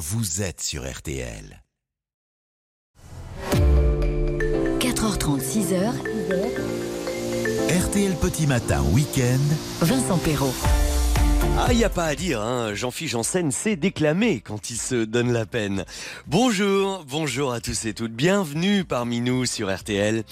[0.00, 1.62] vous êtes sur RTL.
[4.78, 5.92] 4h30, 6h.
[7.68, 9.36] RTL Petit Matin Week-end.
[9.82, 10.54] Vincent Perrault.
[11.62, 12.74] Ah, il n'y a pas à dire, hein.
[12.74, 15.84] Jean-Philippe Janssen sait déclamer quand il se donne la peine.
[16.26, 20.24] Bonjour, bonjour à tous et toutes, bienvenue parmi nous sur RTL.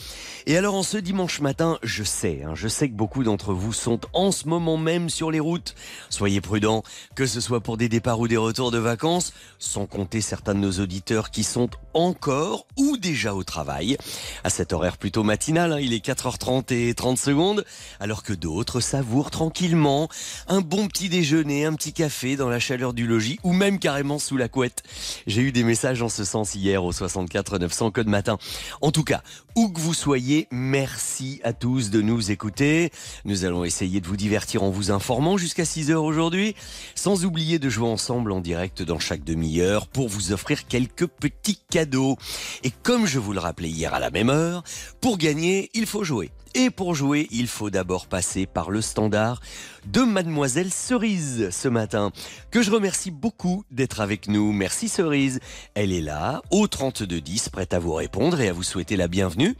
[0.46, 3.74] Et alors en ce dimanche matin, je sais, hein, je sais que beaucoup d'entre vous
[3.74, 5.74] sont en ce moment même sur les routes.
[6.08, 6.82] Soyez prudents,
[7.14, 10.60] que ce soit pour des départs ou des retours de vacances, sans compter certains de
[10.60, 13.98] nos auditeurs qui sont encore ou déjà au travail.
[14.44, 17.66] À cet horaire plutôt matinal, hein, il est 4h30 et 30 secondes,
[18.00, 20.08] alors que d'autres savourent tranquillement
[20.46, 24.20] un bon petit déjeuner, un petit café dans la chaleur du logis ou même carrément
[24.20, 24.84] sous la couette.
[25.26, 28.38] J'ai eu des messages en ce sens hier au 64 900 code matin.
[28.80, 29.22] En tout cas,
[29.56, 32.92] où que vous soyez, merci à tous de nous écouter.
[33.24, 36.54] Nous allons essayer de vous divertir en vous informant jusqu'à 6 heures aujourd'hui,
[36.94, 41.58] sans oublier de jouer ensemble en direct dans chaque demi-heure pour vous offrir quelques petits
[41.68, 42.16] cadeaux.
[42.62, 44.62] Et comme je vous le rappelais hier à la même heure,
[45.00, 46.30] pour gagner, il faut jouer.
[46.54, 49.40] Et pour jouer, il faut d'abord passer par le standard
[49.86, 52.12] de Mademoiselle Cerise ce matin,
[52.50, 54.52] que je remercie beaucoup d'être avec nous.
[54.52, 55.40] Merci Cerise.
[55.74, 59.54] Elle est là, au 3210, prête à vous répondre et à vous souhaiter la bienvenue.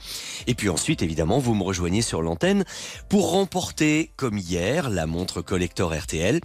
[0.47, 2.65] Et puis ensuite, évidemment, vous me rejoignez sur l'antenne
[3.09, 6.41] pour remporter, comme hier, la montre collector RTL,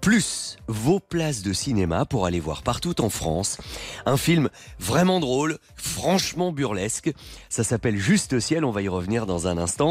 [0.00, 3.58] plus vos places de cinéma pour aller voir partout en France
[4.06, 7.12] un film vraiment drôle, franchement burlesque.
[7.48, 9.85] Ça s'appelle Juste ciel, on va y revenir dans un instant,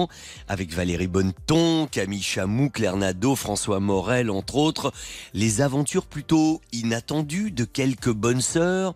[0.48, 4.94] avec Valérie Bonneton, Camille Chamou, Claire Nadeau, François Morel, entre autres.
[5.34, 8.96] Les aventures plutôt inattendues de quelques bonnes sœurs,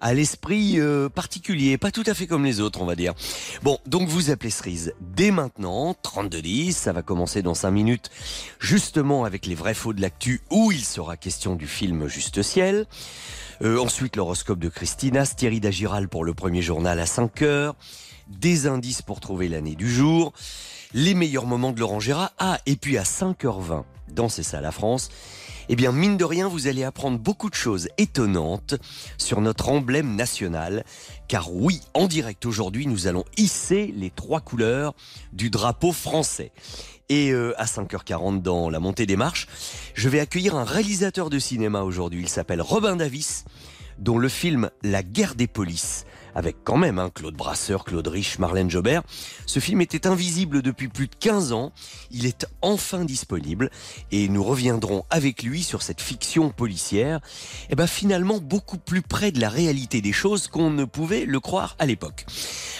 [0.00, 3.14] à l'esprit euh, particulier, pas tout à fait comme les autres, on va dire.
[3.62, 8.10] Bon, donc vous appelez Cerise dès maintenant, 3210, ça va commencer dans 5 minutes,
[8.58, 12.86] justement avec les vrais faux de l'actu, où il sera question du film Juste ciel.
[13.62, 17.76] Euh, ensuite, l'horoscope de Christina, Thierry Dagiral pour le premier journal à 5 heures,
[18.30, 20.32] des indices pour trouver l'année du jour,
[20.94, 22.32] les meilleurs moments de Laurent Gérard.
[22.38, 25.10] Ah, et puis à 5h20, dans C'est ça la France,
[25.72, 28.74] eh bien, mine de rien, vous allez apprendre beaucoup de choses étonnantes
[29.18, 30.84] sur notre emblème national.
[31.28, 34.94] Car oui, en direct aujourd'hui, nous allons hisser les trois couleurs
[35.32, 36.50] du drapeau français.
[37.08, 39.46] Et euh, à 5h40 dans la montée des marches,
[39.94, 42.22] je vais accueillir un réalisateur de cinéma aujourd'hui.
[42.22, 43.44] Il s'appelle Robin Davis,
[43.98, 46.04] dont le film La guerre des polices
[46.34, 49.02] avec quand même hein, Claude Brasseur, Claude Rich, Marlène Jobert.
[49.46, 51.72] Ce film était invisible depuis plus de 15 ans.
[52.10, 53.70] Il est enfin disponible
[54.12, 57.16] et nous reviendrons avec lui sur cette fiction policière.
[57.64, 61.24] Et eh ben finalement beaucoup plus près de la réalité des choses qu'on ne pouvait
[61.24, 62.26] le croire à l'époque.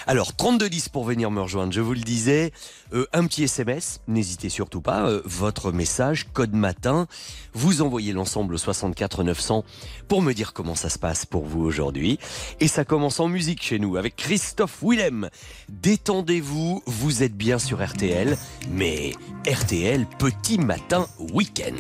[0.07, 2.53] Alors 3210 pour venir me rejoindre, je vous le disais.
[2.93, 5.09] Euh, un petit SMS, n'hésitez surtout pas.
[5.09, 7.07] Euh, votre message, code matin.
[7.53, 9.65] Vous envoyez l'ensemble au 64 900
[10.09, 12.19] pour me dire comment ça se passe pour vous aujourd'hui.
[12.61, 15.29] Et ça commence en musique chez nous avec Christophe Willem.
[15.69, 18.37] Détendez-vous, vous êtes bien sur RTL,
[18.71, 19.15] mais
[19.47, 21.75] RTL Petit Matin Week-end.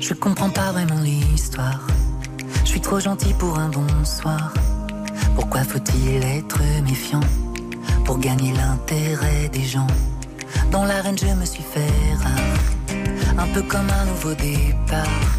[0.00, 1.86] Je comprends pas vraiment l'histoire.
[2.64, 4.52] Je suis trop gentil pour un bonsoir.
[5.36, 7.20] Pourquoi faut-il être méfiant
[8.04, 9.86] pour gagner l'intérêt des gens?
[10.70, 15.38] Dans l'arène, je me suis fait rare, un peu comme un nouveau départ.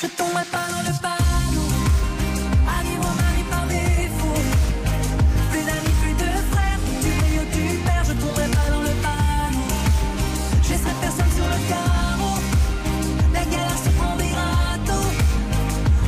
[0.00, 1.68] Je tomberai pas dans le panneau.
[2.68, 4.42] Arrive au mari par défaut.
[5.50, 6.78] Plus d'amis, plus de frères.
[7.02, 9.66] Du maillot du père, je tomberai pas dans le panneau.
[10.62, 12.38] Je laisserai personne sur le carreau.
[13.34, 15.10] La galère se prend des râteaux.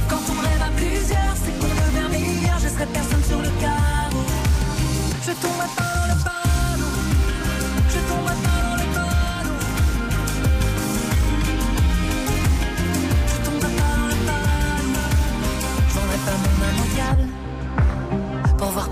[0.09, 2.59] Quand on rêve à plusieurs, c'est qu'on devient meilleur.
[2.61, 4.25] Je laisserai personne sur le carreau.
[5.27, 5.90] Je tomberai pas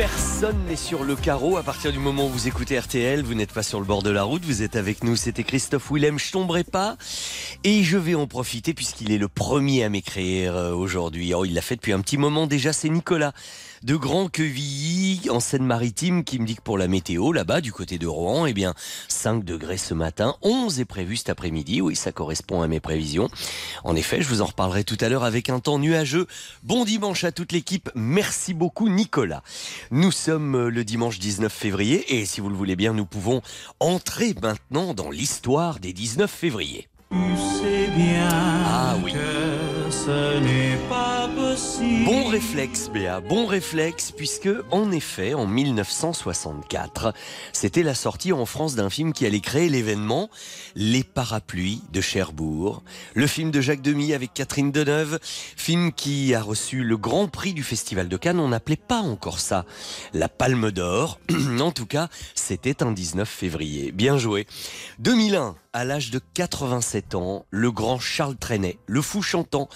[0.00, 1.58] percer Personne n'est sur le carreau.
[1.58, 4.08] À partir du moment où vous écoutez RTL, vous n'êtes pas sur le bord de
[4.08, 5.14] la route, vous êtes avec nous.
[5.14, 6.96] C'était Christophe Willem, je tomberai pas.
[7.62, 11.34] Et je vais en profiter puisqu'il est le premier à m'écrire euh, aujourd'hui.
[11.34, 13.34] Oh, il l'a fait depuis un petit moment déjà, c'est Nicolas
[13.82, 17.98] de Grand Quevilly en Seine-Maritime qui me dit que pour la météo là-bas du côté
[17.98, 18.74] de Rouen, eh bien
[19.08, 21.80] 5 degrés ce matin, 11 est prévu cet après-midi.
[21.80, 23.28] Oui, ça correspond à mes prévisions.
[23.84, 26.26] En effet, je vous en reparlerai tout à l'heure avec un temps nuageux.
[26.62, 27.90] Bon dimanche à toute l'équipe.
[27.94, 29.42] Merci beaucoup Nicolas.
[29.90, 33.42] Nous sommes euh, le dimanche 19 février et si vous le voulez bien, nous pouvons
[33.80, 36.88] entrer maintenant dans l'histoire des 19 février.
[37.12, 39.12] Ah oui.
[42.04, 47.12] Bon réflexe, Béa, bon réflexe, puisque en effet, en 1964,
[47.52, 50.30] c'était la sortie en France d'un film qui allait créer l'événement
[50.74, 52.82] Les Parapluies de Cherbourg.
[53.14, 57.52] Le film de Jacques Demy avec Catherine Deneuve, film qui a reçu le grand prix
[57.52, 58.40] du Festival de Cannes.
[58.40, 59.64] On n'appelait pas encore ça
[60.12, 61.20] la Palme d'Or.
[61.60, 63.92] en tout cas, c'était un 19 février.
[63.92, 64.46] Bien joué.
[64.98, 69.68] 2001, à l'âge de 87 ans, le grand Charles Trenet, le fou chantant,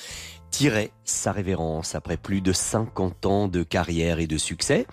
[0.51, 4.87] tirait sa révérence après plus de 50 ans de carrière et de succès.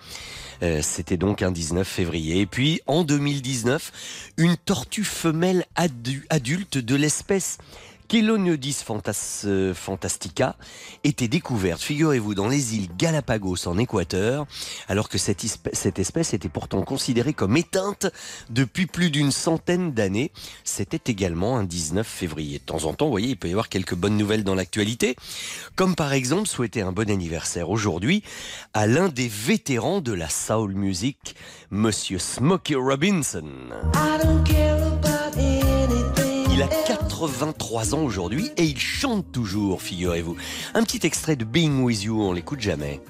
[0.62, 2.40] Euh, C'était donc un 19 février.
[2.40, 7.58] Et puis en 2019, une tortue femelle adu- adulte de l'espèce
[8.12, 10.56] Cheloniodis fantas- fantastica
[11.02, 14.46] était découverte, figurez-vous, dans les îles Galapagos en Équateur,
[14.86, 15.42] alors que cette,
[15.98, 18.08] espèce était pourtant considérée comme éteinte
[18.50, 20.30] depuis plus d'une centaine d'années.
[20.62, 22.58] C'était également un 19 février.
[22.58, 25.16] De temps en temps, vous voyez, il peut y avoir quelques bonnes nouvelles dans l'actualité,
[25.74, 28.22] comme par exemple souhaiter un bon anniversaire aujourd'hui
[28.74, 31.34] à l'un des vétérans de la soul music,
[31.70, 33.48] Monsieur Smokey Robinson.
[37.22, 40.36] 83 ans aujourd'hui et il chante toujours, figurez-vous.
[40.74, 43.00] Un petit extrait de Being With You, on l'écoute jamais.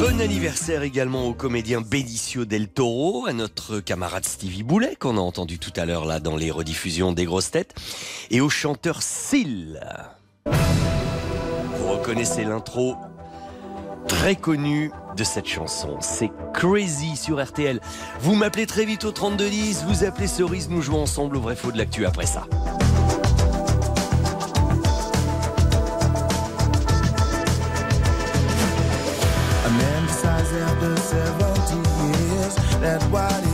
[0.00, 5.20] Bon anniversaire également au comédien Benicio del Toro, à notre camarade Stevie Boulet, qu'on a
[5.20, 7.74] entendu tout à l'heure là dans les rediffusions des grosses têtes,
[8.32, 9.80] et au chanteur Seal.
[10.46, 12.96] Vous reconnaissez l'intro
[14.08, 15.96] très connue de cette chanson.
[16.00, 17.80] C'est Crazy sur RTL.
[18.20, 21.72] Vous m'appelez très vite au 3210, vous appelez Cerise, nous jouons ensemble au vrai faux
[21.72, 22.46] de l'actu après ça.
[29.64, 31.74] A man decides after 70
[32.08, 33.49] years that what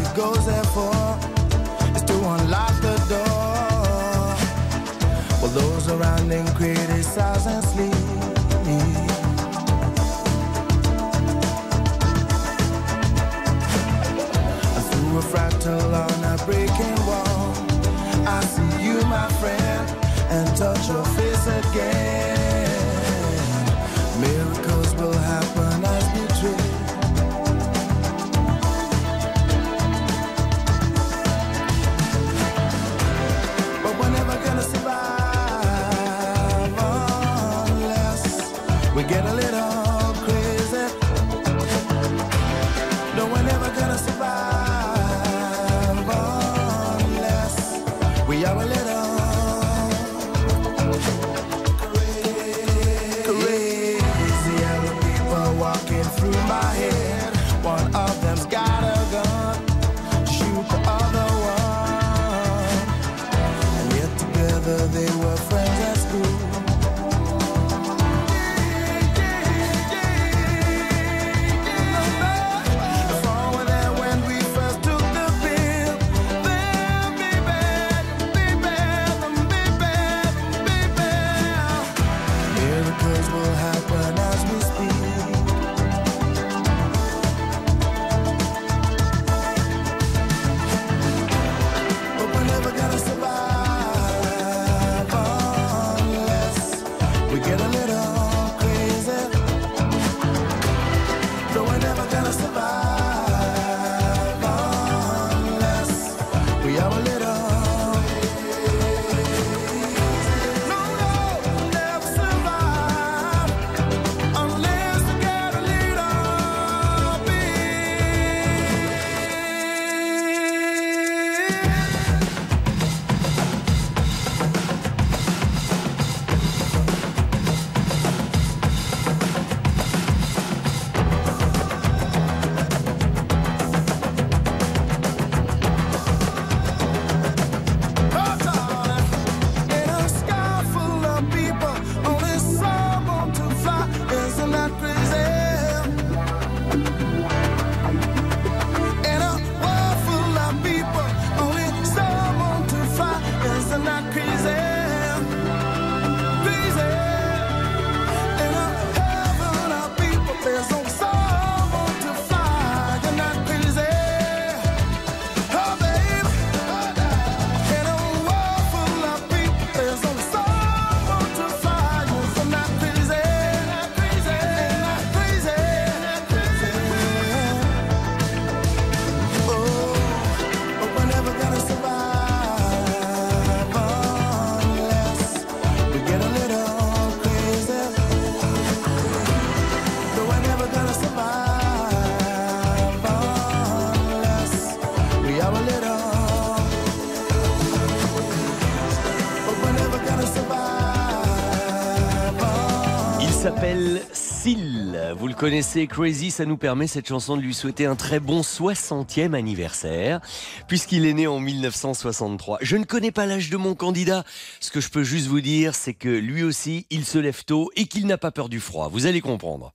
[205.37, 210.21] connaissez, Crazy, ça nous permet cette chanson de lui souhaiter un très bon 60e anniversaire,
[210.67, 212.59] puisqu'il est né en 1963.
[212.63, 214.25] Je ne connais pas l'âge de mon candidat.
[214.61, 217.71] Ce que je peux juste vous dire, c'est que lui aussi, il se lève tôt
[217.77, 218.89] et qu'il n'a pas peur du froid.
[218.91, 219.73] Vous allez comprendre.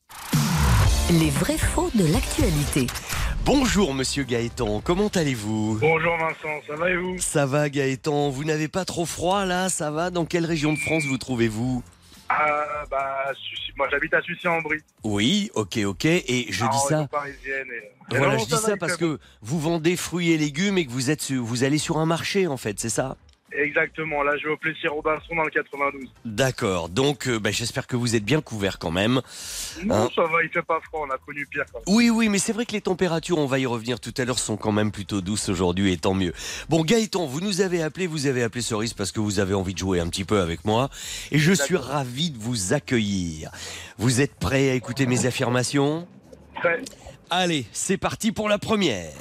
[1.11, 2.87] Les vrais faux de l'actualité.
[3.45, 5.77] Bonjour, monsieur Gaëtan, comment allez-vous?
[5.79, 7.17] Bonjour Vincent, ça va et vous?
[7.19, 9.69] Ça va, Gaëtan Vous n'avez pas trop froid là?
[9.69, 10.09] Ça va?
[10.09, 11.83] Dans quelle région de France vous trouvez-vous?
[12.33, 13.33] Ah bah,
[13.75, 14.79] moi j'habite à Sucy-en-Brie.
[15.03, 16.05] Oui, ok, ok.
[16.05, 17.07] Et je dis ça.
[18.09, 18.15] Et...
[18.15, 21.31] Voilà, je dis ça parce que vous vendez fruits et légumes et que vous êtes
[21.31, 23.17] vous allez sur un marché en fait, c'est ça?
[23.53, 26.07] Exactement, là je vais au Plessis-Robinson dans le 92.
[26.25, 26.89] D'accord.
[26.89, 29.21] Donc euh, bah, j'espère que vous êtes bien couvert quand même.
[29.83, 31.95] Non, Hein ça va, il fait pas froid, on a connu pire quand même.
[31.95, 34.39] Oui, oui, mais c'est vrai que les températures, on va y revenir tout à l'heure,
[34.39, 36.33] sont quand même plutôt douces aujourd'hui et tant mieux.
[36.69, 39.73] Bon, Gaëtan, vous nous avez appelé, vous avez appelé Cerise parce que vous avez envie
[39.73, 40.89] de jouer un petit peu avec moi
[41.31, 43.51] et je suis ravi de vous accueillir.
[43.97, 46.07] Vous êtes prêts à écouter mes affirmations?
[46.55, 46.81] Très.
[47.29, 49.11] Allez, c'est parti pour la première.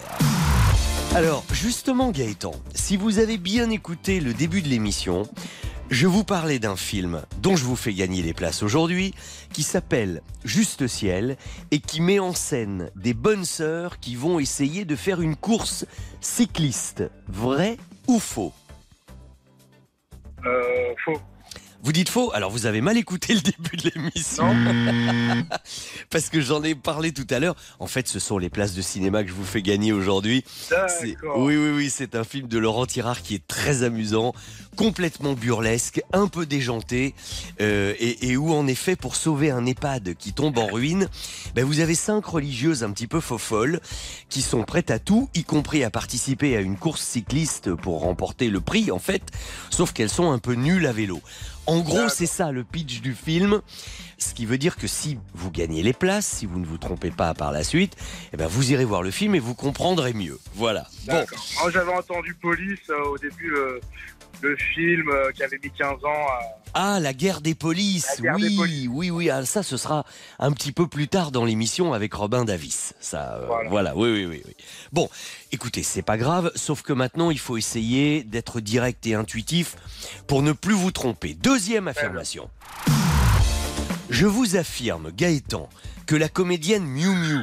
[1.13, 5.29] Alors, justement, Gaëtan, si vous avez bien écouté le début de l'émission,
[5.91, 9.13] je vous parlais d'un film dont je vous fais gagner les places aujourd'hui,
[9.53, 11.37] qui s'appelle Juste Ciel
[11.73, 15.85] et qui met en scène des bonnes sœurs qui vont essayer de faire une course
[16.21, 17.03] cycliste.
[17.27, 17.77] Vrai
[18.07, 18.53] ou faux?
[20.47, 21.21] Euh, faux.
[21.83, 24.55] Vous dites faux Alors vous avez mal écouté le début de l'émission.
[26.11, 27.57] Parce que j'en ai parlé tout à l'heure.
[27.79, 30.45] En fait, ce sont les places de cinéma que je vous fais gagner aujourd'hui.
[31.37, 34.35] Oui, oui, oui, c'est un film de Laurent Tirard qui est très amusant,
[34.77, 37.15] complètement burlesque, un peu déjanté,
[37.63, 41.09] euh, et, et où en effet, pour sauver un EHPAD qui tombe en ruine,
[41.55, 43.81] ben, vous avez cinq religieuses un petit peu faux-folles
[44.29, 48.49] qui sont prêtes à tout, y compris à participer à une course cycliste pour remporter
[48.49, 49.23] le prix, en fait,
[49.71, 51.21] sauf qu'elles sont un peu nulles à vélo.
[51.67, 53.61] En gros, c'est ça le pitch du film.
[54.19, 57.11] Ce qui veut dire que si vous gagnez les places, si vous ne vous trompez
[57.11, 57.97] pas par la suite,
[58.33, 60.39] eh ben vous irez voir le film et vous comprendrez mieux.
[60.55, 60.87] Voilà.
[61.07, 61.25] Bon.
[61.61, 63.81] Moi j'avais entendu Police euh, au début, le,
[64.43, 66.27] le film euh, qui avait mis 15 ans.
[66.29, 66.41] à-
[66.73, 68.17] ah la guerre des polices.
[68.19, 68.89] La guerre oui, des polices.
[68.93, 69.29] oui, oui.
[69.31, 70.05] Ah, ça, ce sera
[70.39, 72.95] un petit peu plus tard dans l'émission avec Robin Davis.
[73.01, 73.71] Ça, euh, voilà.
[73.71, 73.97] Voilà.
[73.97, 74.55] Oui, oui, oui, oui.
[74.93, 75.09] Bon,
[75.51, 76.53] écoutez, c'est pas grave.
[76.55, 79.75] Sauf que maintenant, il faut essayer d'être direct et intuitif
[80.29, 81.35] pour ne plus vous tromper.
[81.35, 82.49] Deuxième affirmation.
[84.09, 85.69] Je vous affirme, Gaëtan,
[86.07, 87.41] que la comédienne Miu Miu,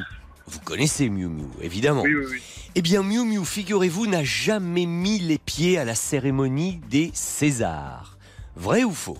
[0.48, 2.02] vous connaissez Miu Miu, évidemment.
[2.02, 2.42] Oui, oui, oui.
[2.74, 8.18] Eh bien, Miu Miu, figurez-vous, n'a jamais mis les pieds à la cérémonie des Césars.
[8.56, 9.18] Vrai ou faux?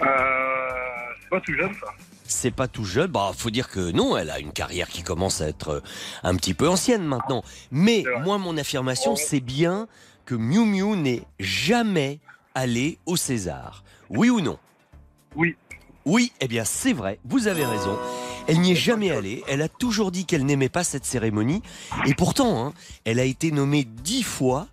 [0.00, 0.06] Euh,
[1.20, 1.86] c'est pas tout jeune ça.
[2.26, 3.10] C'est pas tout jeune?
[3.10, 5.80] Bah, faut dire que non, elle a une carrière qui commence à être euh,
[6.22, 7.44] un petit peu ancienne maintenant.
[7.70, 9.86] Mais moi, mon affirmation, c'est bien
[10.24, 12.18] que Miu Miu n'est jamais
[12.54, 13.84] allée au César.
[14.08, 14.58] Oui ou non?
[15.36, 15.56] Oui.
[16.06, 17.98] Oui, eh bien c'est vrai, vous avez raison.
[18.46, 21.62] Elle n'y est jamais allée, elle a toujours dit qu'elle n'aimait pas cette cérémonie,
[22.06, 22.72] et pourtant, hein,
[23.06, 24.68] elle a été nommée dix fois,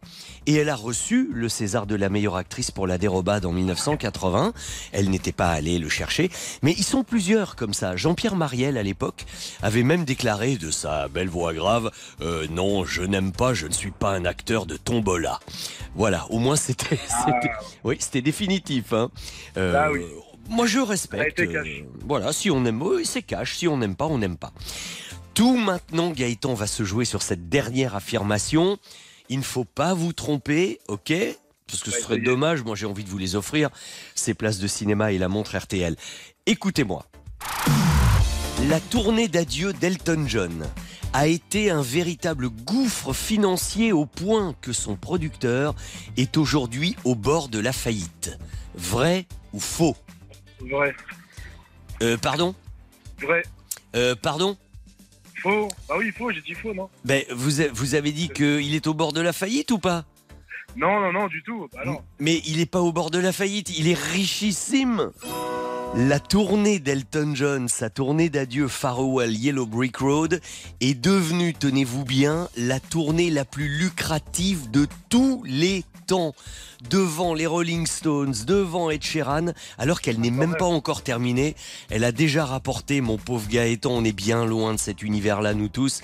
[0.46, 4.54] et elle a reçu le César de la meilleure actrice pour La Dérobade en 1980.
[4.92, 6.32] Elle n'était pas allée le chercher,
[6.63, 7.96] mais ils sont plusieurs comme ça.
[7.96, 9.25] Jean-Pierre Mariel, à l'époque,
[9.62, 13.74] avait même déclaré de sa belle voix grave euh, Non, je n'aime pas, je ne
[13.74, 15.40] suis pas un acteur de tombola».
[15.96, 17.00] Voilà, au moins c'était...
[17.84, 18.94] Oui, c'était définitif.
[18.94, 19.12] Hein.
[19.58, 20.06] Euh, Ah oui.
[20.50, 21.39] Moi, je respecte.
[21.39, 21.63] euh,
[22.05, 23.57] voilà, si on aime, oui, c'est cash.
[23.57, 24.51] Si on n'aime pas, on n'aime pas.
[25.33, 28.77] Tout maintenant, Gaëtan va se jouer sur cette dernière affirmation.
[29.29, 31.13] Il ne faut pas vous tromper, ok?
[31.67, 32.63] Parce que ce serait dommage.
[32.63, 33.69] Moi, j'ai envie de vous les offrir,
[34.13, 35.95] ces places de cinéma et la montre RTL.
[36.45, 37.05] Écoutez-moi.
[38.67, 40.67] La tournée d'adieu d'Elton John
[41.13, 45.75] a été un véritable gouffre financier au point que son producteur
[46.17, 48.38] est aujourd'hui au bord de la faillite.
[48.75, 49.95] Vrai ou faux?
[50.70, 50.96] Vrai.
[52.01, 52.56] Euh, Pardon
[53.22, 53.44] Vrai.
[53.96, 54.58] Euh, Pardon
[55.41, 55.68] Faux.
[55.89, 58.86] Bah oui, faux, j'ai dit faux, non ben, vous, a- vous avez dit qu'il est
[58.86, 60.06] au bord de la faillite ou pas
[60.75, 61.68] Non, non, non, du tout.
[61.74, 62.00] Bah non.
[62.20, 65.12] Mais il n'est pas au bord de la faillite, il est richissime.
[65.96, 70.39] La tournée d'Elton John, sa tournée d'adieu Farewell Yellow Brick Road,
[70.80, 75.84] est devenue, tenez-vous bien, la tournée la plus lucrative de tous les
[76.89, 81.56] Devant les Rolling Stones, devant Ed Sheeran, alors qu'elle n'est même pas encore terminée.
[81.89, 85.70] Elle a déjà rapporté, mon pauvre Gaëtan, on est bien loin de cet univers-là, nous
[85.70, 86.01] tous,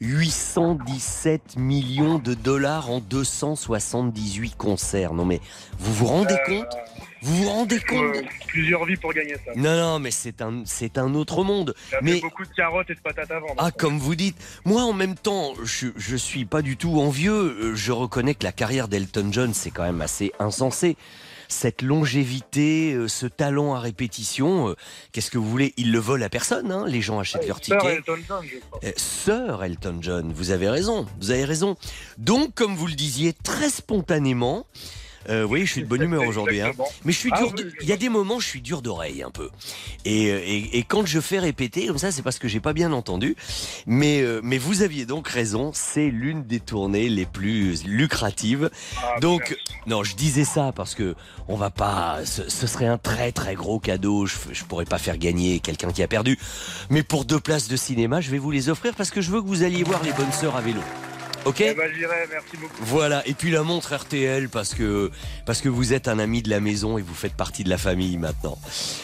[0.00, 5.14] 817 millions de dollars en 278 concerts.
[5.14, 5.40] Non mais,
[5.78, 6.74] vous vous rendez compte
[7.22, 9.52] Vous vous rendez compte euh, plusieurs vies pour gagner ça.
[9.56, 11.74] Non, non, mais c'est un, c'est un autre monde.
[11.90, 13.54] Il y a Mais- beaucoup de carottes et de patates vendre.
[13.58, 17.32] Ah, comme vous dites, moi en même temps, je, je suis pas du tout envieux.
[17.60, 20.96] Euh, Je reconnais que la carrière d'Elton John, c'est quand même assez insensé.
[21.48, 24.74] cette longévité, euh, ce talent à répétition.
[25.12, 27.76] Qu'est-ce que vous voulez Ils le volent à personne, hein, les gens achètent leurs Sir
[27.78, 27.98] tickets.
[27.98, 28.80] Elton John, je crois.
[28.96, 31.76] Sir Elton John, vous avez raison, vous avez raison.
[32.18, 34.64] Donc, comme vous le disiez, très spontanément,
[35.28, 36.60] euh, voyez, je suis de bonne humeur aujourd'hui.
[36.60, 36.72] Hein.
[37.04, 37.52] Mais je suis Ah dur.
[37.56, 39.50] oui, Il y a des moments, je suis dur d'oreille un peu.
[40.04, 42.72] Et, euh, et, et quand je fais répéter comme ça, c'est parce que j'ai pas
[42.72, 43.36] bien entendu.
[43.86, 45.72] Mais, euh, mais vous aviez donc raison.
[45.74, 48.70] C'est l'une des tournées les plus lucratives.
[49.02, 49.56] Ah, Donc,
[49.86, 51.14] non, je disais ça parce que
[51.48, 52.20] on va pas.
[52.24, 54.26] Ce, ce serait un très très gros cadeau.
[54.26, 56.38] Je, je pourrais pas faire gagner quelqu'un qui a perdu.
[56.88, 59.42] Mais pour deux places de cinéma, je vais vous les offrir parce que je veux
[59.42, 60.80] que vous alliez voir les bonnes sœurs à vélo.
[61.46, 62.74] Ok Eh ben, j'irai, merci beaucoup.
[62.80, 65.10] voilà, et puis la montre RTL parce que,
[65.46, 67.78] parce que vous êtes un ami de la maison et vous faites partie de la
[67.78, 68.58] famille maintenant.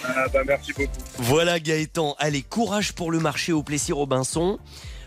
[0.04, 0.90] Ah, bah, merci beaucoup.
[1.18, 4.58] Voilà Gaëtan, allez, courage pour le marché au Plessis-Robinson.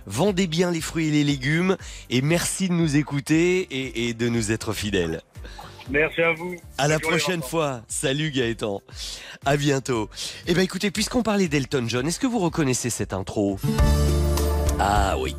[0.07, 1.77] Vendez bien les fruits et les légumes
[2.09, 5.21] et merci de nous écouter et, et de nous être fidèles.
[5.91, 6.55] Merci à vous.
[6.79, 7.81] À la prochaine fois.
[7.87, 8.81] Salut Gaëtan.
[9.45, 10.09] À bientôt.
[10.47, 13.59] Eh bien écoutez, puisqu'on parlait d'Elton John, est-ce que vous reconnaissez cette intro?
[14.79, 15.35] Ah oui.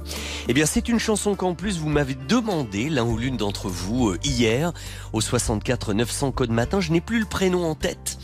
[0.48, 4.10] Eh bien c'est une chanson qu'en plus vous m'avez demandé, l'un ou l'une d'entre vous,
[4.10, 4.72] euh, hier,
[5.12, 6.80] au 64 900 code matin.
[6.80, 8.18] Je n'ai plus le prénom en tête.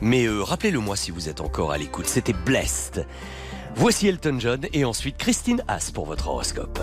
[0.00, 2.06] Mais euh, rappelez-le moi si vous êtes encore à l'écoute.
[2.06, 3.06] C'était Blessed.
[3.74, 6.80] Voici Elton John et ensuite Christine Haas pour votre horoscope.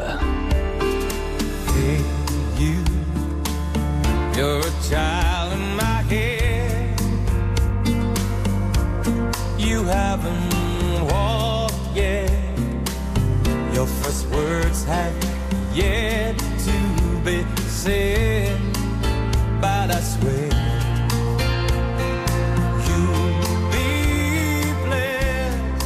[13.78, 15.14] Your first words have
[15.72, 18.60] yet to be said.
[19.62, 20.50] But I swear
[22.88, 25.84] you'll be blessed.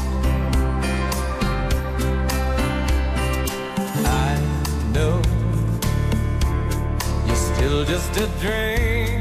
[4.08, 4.40] I
[4.94, 5.22] know
[7.28, 9.21] you're still just a dream.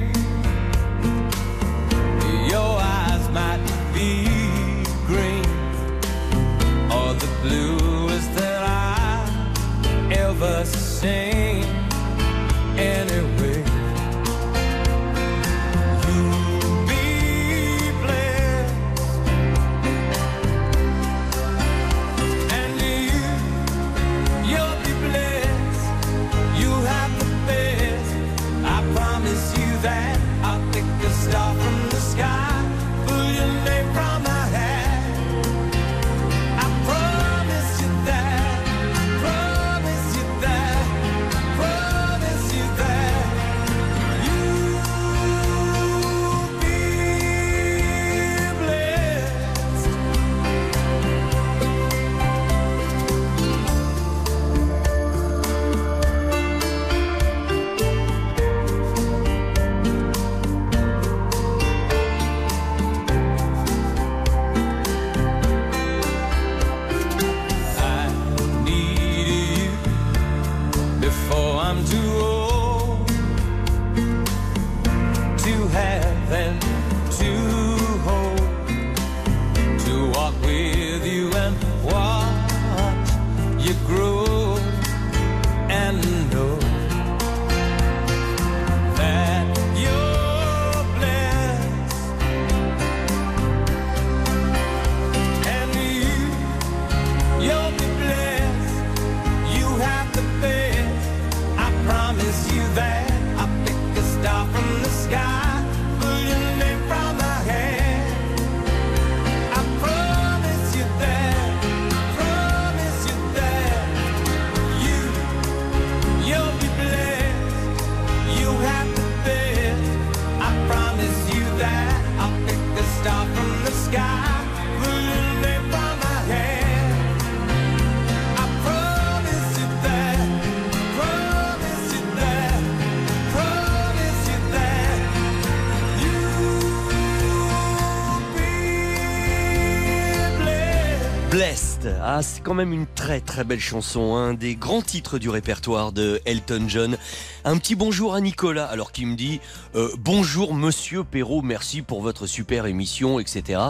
[142.21, 145.91] Ah, c'est quand même une très très belle chanson, un des grands titres du répertoire
[145.91, 146.99] de Elton John.
[147.47, 149.41] Un petit bonjour à Nicolas, alors qui me dit
[149.75, 153.63] euh, bonjour Monsieur Perrault, merci pour votre super émission, etc.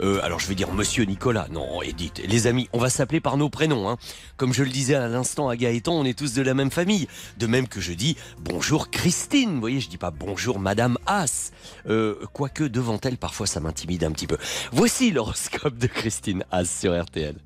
[0.00, 1.48] Euh, alors je vais dire Monsieur Nicolas.
[1.50, 3.90] Non, Edith, les amis, on va s'appeler par nos prénoms.
[3.90, 3.98] Hein.
[4.38, 7.08] Comme je le disais à l'instant à Gaëtan, on est tous de la même famille.
[7.36, 9.52] De même que je dis bonjour Christine.
[9.52, 11.50] Vous voyez, je dis pas bonjour Madame Haas.
[11.90, 14.38] Euh, quoique devant elle, parfois ça m'intimide un petit peu.
[14.72, 17.36] Voici l'horoscope de Christine Haas sur RTL.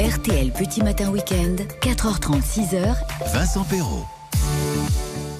[0.00, 4.06] RTL Petit Matin Week-end, 4h30, 6h, Vincent Perrault.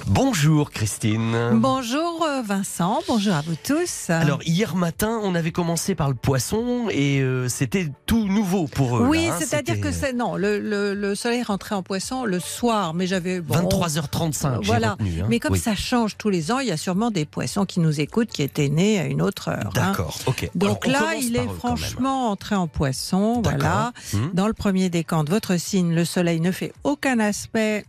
[0.09, 1.37] Bonjour Christine.
[1.55, 4.11] Bonjour euh, Vincent, bonjour à vous tous.
[4.11, 8.99] Alors hier matin, on avait commencé par le poisson et euh, c'était tout nouveau pour
[8.99, 9.07] eux.
[9.09, 12.95] oui, hein, c'est-à-dire que c'est non, le, le- le soleil rentrait en poisson le soir,
[12.95, 14.59] mais j'avais bon, 23h35.
[14.63, 15.27] j'ai Voilà, retenu, hein.
[15.29, 15.59] mais comme Oui.
[15.59, 18.43] ça change tous les ans, il y a sûrement des poissons qui nous écoutent qui
[18.43, 19.67] étaient nés à une autre heure.
[19.69, 19.71] hein.
[19.75, 20.51] D'accord, ok.
[20.57, 23.41] Donc Alors, là, il est franchement entré en poisson.
[23.43, 23.93] Voilà.
[24.13, 24.31] Hmm.
[24.35, 27.85] Dans le premier décan de votre signe, le Soleil ne fait aucun aspect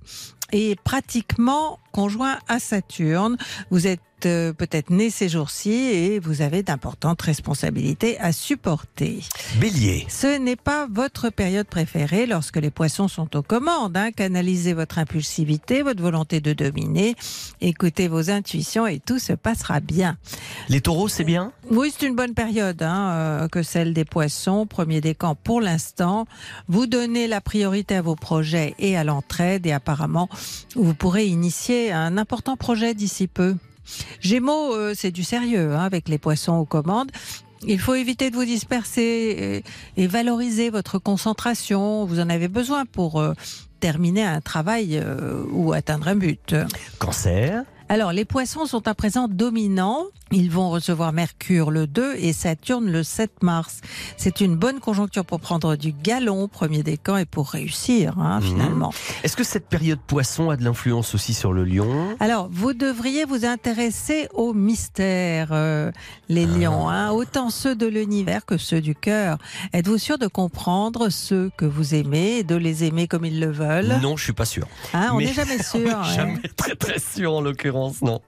[0.53, 3.37] est pratiquement conjoint à Saturne.
[3.71, 9.19] Vous êtes euh, peut-être né ces jours-ci et vous avez d'importantes responsabilités à supporter.
[9.59, 10.05] Bélier.
[10.09, 13.97] Ce n'est pas votre période préférée lorsque les poissons sont aux commandes.
[13.97, 14.11] hein.
[14.11, 17.15] Canalisez votre impulsivité, votre volonté de dominer,
[17.61, 20.17] écoutez vos intuitions et tout se passera bien.
[20.69, 21.51] Les taureaux, c'est bien?
[21.71, 24.65] Oui, c'est une bonne période hein, euh, que celle des poissons.
[24.65, 26.25] Premier décan pour l'instant.
[26.67, 30.29] Vous donnez la priorité à vos projets et à l'entraide et apparemment
[30.75, 33.55] vous pourrez initier un important projet d'ici peu.
[34.19, 37.11] Gémeaux, euh, c'est du sérieux hein, avec les poissons aux commandes.
[37.65, 39.63] Il faut éviter de vous disperser
[39.95, 42.05] et, valoriser votre concentration.
[42.05, 43.33] Vous en avez besoin pour euh,
[43.79, 46.55] terminer un travail euh, ou atteindre un but.
[46.99, 47.63] Cancer.
[47.93, 50.05] Alors, les poissons sont à présent dominants.
[50.31, 53.81] Ils vont recevoir Mercure le 2 et Saturne le 7 mars.
[54.17, 58.47] C'est une bonne conjoncture pour prendre du galon, premier décan, et pour réussir, hein, Mhm.
[58.47, 58.93] finalement.
[59.23, 62.17] Est-ce que cette période poisson a de l'influence aussi sur le lion?
[62.19, 65.91] Alors, vous devriez vous intéresser aux mystères, euh,
[66.29, 69.37] les lions, hein, autant ceux de l'univers que ceux du cœur.
[69.71, 73.51] Êtes-vous sûr de comprendre ceux que vous aimez et de les aimer comme ils le
[73.51, 73.99] veulent?
[74.01, 74.65] Non, je suis pas sûr.
[74.95, 76.03] Hein, On n'est jamais sûr.
[76.05, 78.21] Jamais très très sûr en l'occurrence, non.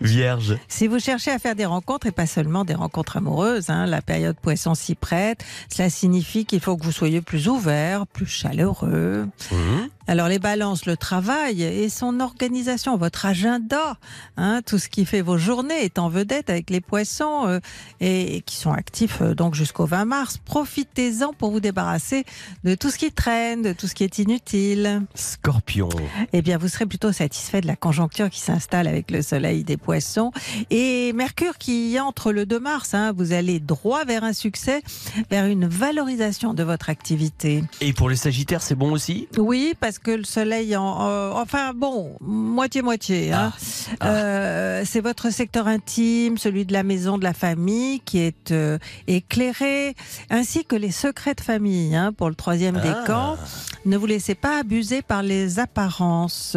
[0.00, 0.56] Vierge.
[0.68, 4.02] Si vous cherchez à faire des rencontres et pas seulement des rencontres amoureuses, hein, la
[4.02, 5.44] période poisson s'y prête.
[5.68, 9.28] Cela signifie qu'il faut que vous soyez plus ouvert, plus chaleureux.
[9.50, 9.88] Mhm.
[10.08, 13.98] Alors les balances, le travail et son organisation, votre agenda,
[14.38, 17.60] hein, tout ce qui fait vos journées est en vedette avec les poissons euh,
[18.00, 20.38] et, et qui sont actifs euh, donc jusqu'au 20 mars.
[20.42, 22.24] Profitez-en pour vous débarrasser
[22.64, 25.02] de tout ce qui traîne, de tout ce qui est inutile.
[25.14, 25.90] Scorpion.
[26.32, 29.76] Eh bien, vous serez plutôt satisfait de la conjoncture qui s'installe avec le soleil des
[29.76, 30.32] poissons.
[30.70, 34.80] Et Mercure qui entre le 2 mars, hein, vous allez droit vers un succès,
[35.30, 37.62] vers une valorisation de votre activité.
[37.82, 39.28] Et pour les sagittaires, c'est bon aussi?
[39.36, 43.32] Oui, parce que le soleil, en, euh, enfin bon, moitié-moitié.
[43.32, 43.52] Hein.
[44.04, 48.78] Euh, c'est votre secteur intime, celui de la maison, de la famille, qui est euh,
[49.06, 49.94] éclairé,
[50.30, 51.94] ainsi que les secrets de famille.
[51.96, 53.00] Hein, pour le troisième Ah.
[53.00, 53.36] décan,
[53.84, 56.56] ne vous laissez pas abuser par les apparences.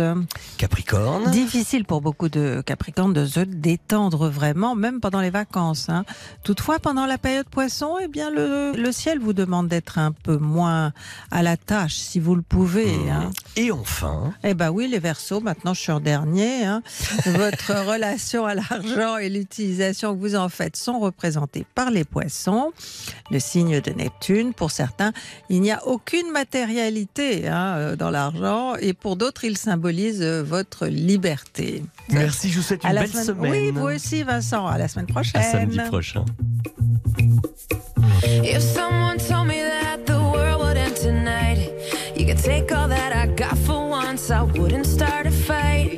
[0.57, 1.31] Capricorne.
[1.31, 5.89] Difficile pour beaucoup de Capricornes de se détendre vraiment, même pendant les vacances.
[5.89, 6.05] hein.
[6.43, 10.37] Toutefois, pendant la période poisson, eh bien, le, le ciel vous demande d'être un peu
[10.37, 10.93] moins
[11.31, 12.93] à la tâche, si vous le pouvez.
[13.09, 13.30] hein.
[13.55, 15.39] Et enfin, Eh ben oui, les Verseaux.
[15.41, 16.63] Maintenant, je suis en dernier.
[16.65, 16.81] hein.
[17.25, 22.71] Votre relation à l'argent et l'utilisation que vous en faites sont représentés par les Poissons,
[23.29, 24.53] le signe de Neptune.
[24.53, 25.11] Pour certains,
[25.49, 30.41] il n'y a aucune matérialité hein, euh, dans l'argent, et pour d'autres, il symbolise euh,
[30.43, 31.83] votre liberté.
[32.09, 33.51] merci, je vous souhaite À une la belle semaine- semaine.
[33.51, 34.65] Oui, vous aussi, Vincent.
[34.67, 35.41] À la semaine prochaine.
[35.41, 36.25] À samedi prochain.
[38.43, 41.69] If someone told me that the world would end tonight,
[42.21, 45.93] you could take all that I got for once, I wouldn't start a fight.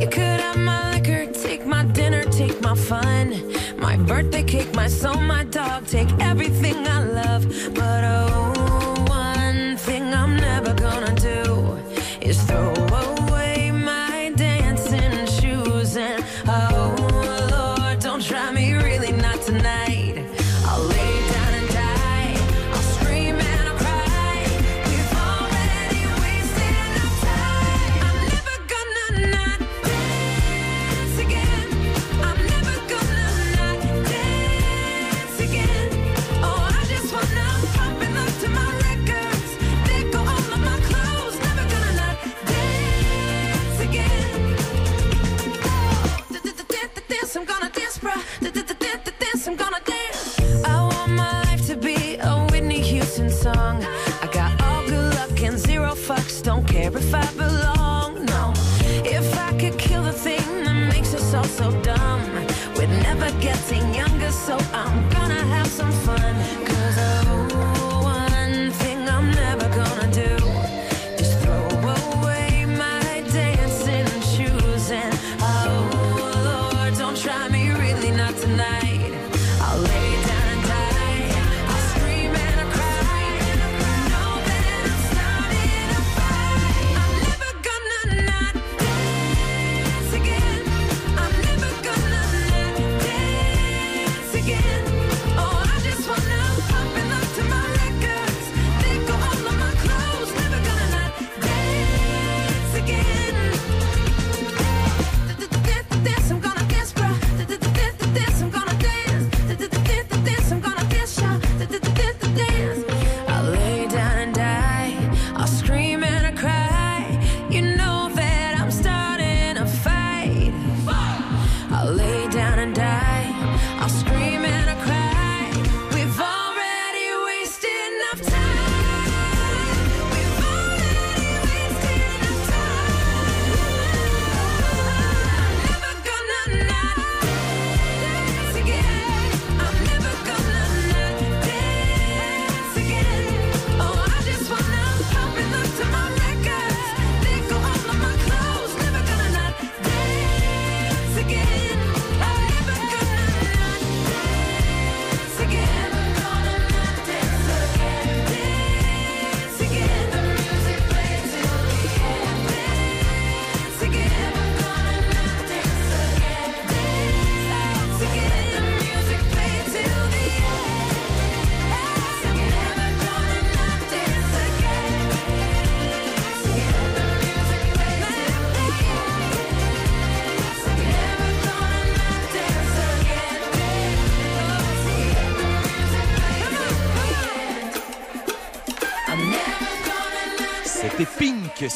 [0.00, 4.86] You could have my liquor, take my dinner, take my fun, my birthday cake, my
[4.86, 7.42] soul, my dog, take everything I love.
[7.74, 8.61] But oh,
[56.90, 57.36] fucks.
[57.36, 57.61] Don't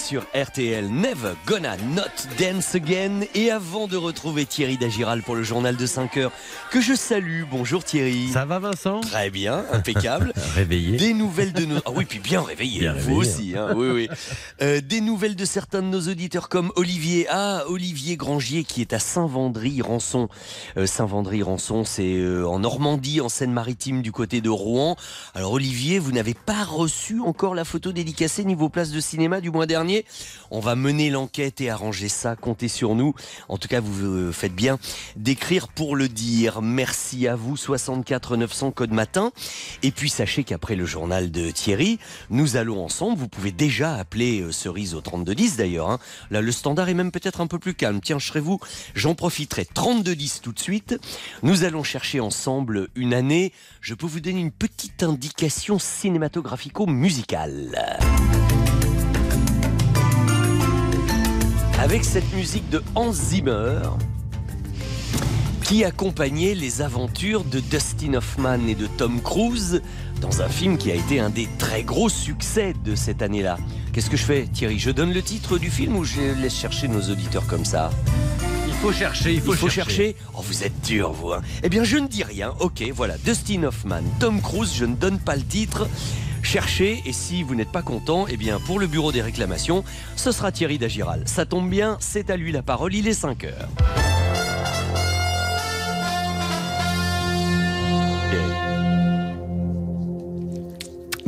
[0.06, 2.02] sur RTL, Never Gonna Not
[2.38, 3.22] Dance Again.
[3.34, 6.30] Et avant de retrouver Thierry Dagiral pour le journal de 5 heures,
[6.76, 7.44] que je salue.
[7.50, 8.28] Bonjour Thierry.
[8.28, 9.00] Ça va Vincent?
[9.00, 10.34] Très bien, impeccable.
[10.54, 10.98] Réveillé.
[10.98, 11.76] Des nouvelles de nos.
[11.86, 12.80] Ah oui, puis bien réveillé.
[12.80, 13.56] Bien vous réveillé, aussi.
[13.56, 14.08] hein, oui, oui.
[14.60, 17.26] Euh, des nouvelles de certains de nos auditeurs comme Olivier.
[17.30, 20.28] Ah, Olivier Grangier qui est à Saint-Vendry-Rançon.
[20.76, 24.96] Euh, Saint-Vendry-Rançon, c'est euh, en Normandie, en Seine-Maritime, du côté de Rouen.
[25.34, 29.50] Alors Olivier, vous n'avez pas reçu encore la photo dédicacée niveau place de cinéma du
[29.50, 30.04] mois dernier?
[30.50, 32.36] On va mener l'enquête et arranger ça.
[32.36, 33.14] Comptez sur nous.
[33.48, 34.78] En tout cas, vous faites bien
[35.16, 36.60] d'écrire pour le dire.
[36.66, 37.56] Merci à vous.
[37.56, 39.30] 64 900 code matin.
[39.82, 41.98] Et puis sachez qu'après le journal de Thierry,
[42.30, 43.18] nous allons ensemble.
[43.18, 45.90] Vous pouvez déjà appeler euh, Cerise au 3210 d'ailleurs.
[45.90, 45.98] hein.
[46.30, 48.00] Là, le standard est même peut-être un peu plus calme.
[48.02, 48.58] Tiens, je serai vous.
[48.94, 49.64] J'en profiterai.
[49.64, 50.98] 3210 tout de suite.
[51.42, 53.52] Nous allons chercher ensemble une année.
[53.80, 57.78] Je peux vous donner une petite indication cinématographico-musicale.
[61.78, 63.80] Avec cette musique de Hans Zimmer
[65.66, 69.82] qui accompagnait les aventures de Dustin Hoffman et de Tom Cruise
[70.20, 73.58] dans un film qui a été un des très gros succès de cette année-là.
[73.92, 74.78] Qu'est-ce que je fais, Thierry?
[74.78, 77.90] Je donne le titre du film ou je laisse chercher nos auditeurs comme ça?
[78.68, 80.14] Il faut chercher, il faut, Il faut chercher.
[80.34, 81.32] Oh, vous êtes dur, vous.
[81.32, 81.42] hein.
[81.64, 82.54] Eh bien, je ne dis rien.
[82.60, 83.16] Ok, voilà.
[83.18, 85.88] Dustin Hoffman, Tom Cruise, je ne donne pas le titre.
[86.44, 89.82] Cherchez, et si vous n'êtes pas content, eh bien, pour le bureau des réclamations,
[90.14, 91.24] ce sera Thierry Dagiral.
[91.26, 93.68] Ça tombe bien, c'est à lui la parole, il est 5 heures.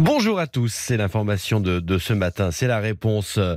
[0.01, 3.57] Bonjour à tous, c'est l'information de, ce matin, c'est la réponse euh,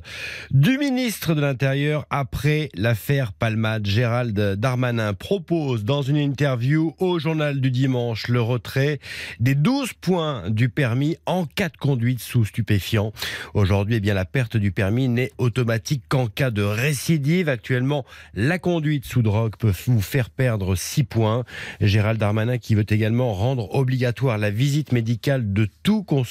[0.50, 3.86] du ministre de l'Intérieur après l'affaire Palmade.
[3.86, 9.00] Gérald Darmanin propose dans une interview au journal du dimanche le retrait
[9.40, 13.14] des 12 points du permis en cas de conduite sous stupéfiant.
[13.54, 17.50] Aujourd'hui, eh bien, la perte du permis n'est automatique qu'en cas de récidive.
[17.50, 21.44] Actuellement, la conduite sous drogue peut vous faire perdre 6 points.
[21.82, 26.31] Gérald Darmanin qui veut également rendre obligatoire la visite médicale de tout consommateur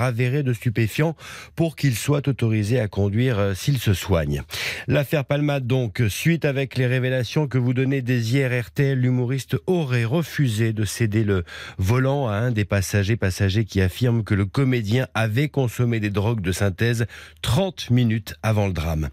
[0.00, 1.16] avéré de stupéfiants
[1.56, 4.42] pour qu'il soit autorisé à conduire euh, s'il se soigne.
[4.86, 10.04] L'affaire Palmade donc, suite avec les révélations que vous donnez des hier RTL, l'humoriste aurait
[10.04, 11.44] refusé de céder le
[11.78, 16.40] volant à un des passagers, passagers qui affirme que le comédien avait consommé des drogues
[16.40, 17.06] de synthèse
[17.42, 19.08] 30 minutes avant le drame.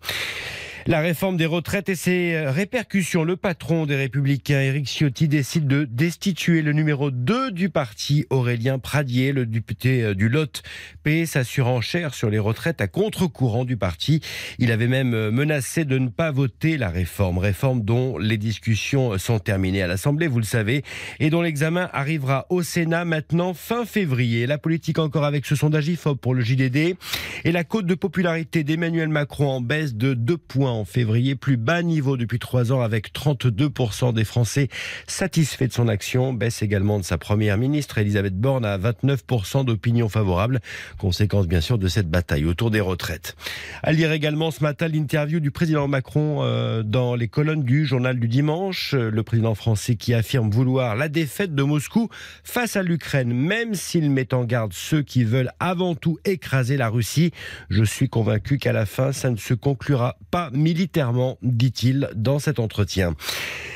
[0.87, 3.23] La réforme des retraites et ses répercussions.
[3.23, 8.79] Le patron des Républicains, Éric Ciotti, décide de destituer le numéro 2 du parti, Aurélien
[8.79, 10.63] Pradier, le député euh, du Lot,
[11.03, 14.21] paie sa surenchère sur les retraites à contre-courant du parti.
[14.57, 17.37] Il avait même euh, menacé de ne pas voter la réforme.
[17.37, 20.83] Réforme dont les discussions sont terminées à l'Assemblée, vous le savez,
[21.19, 24.47] et dont l'examen arrivera au Sénat maintenant fin février.
[24.47, 26.95] La politique encore avec ce sondage IFOP pour le JDD
[27.43, 31.57] et la cote de popularité d'Emmanuel Macron en baisse de 2 points en février, plus
[31.57, 34.69] bas niveau depuis trois ans avec 32% des Français
[35.07, 40.09] satisfaits de son action, baisse également de sa première ministre Elisabeth Borne à 29% d'opinion
[40.09, 40.59] favorable,
[40.97, 43.35] conséquence bien sûr de cette bataille autour des retraites.
[43.83, 48.19] À lire également ce matin l'interview du président Macron euh, dans les colonnes du journal
[48.19, 52.09] du dimanche, le président français qui affirme vouloir la défaite de Moscou
[52.43, 56.89] face à l'Ukraine, même s'il met en garde ceux qui veulent avant tout écraser la
[56.89, 57.31] Russie.
[57.69, 62.59] Je suis convaincu qu'à la fin, ça ne se conclura pas militairement, dit-il dans cet
[62.59, 63.15] entretien.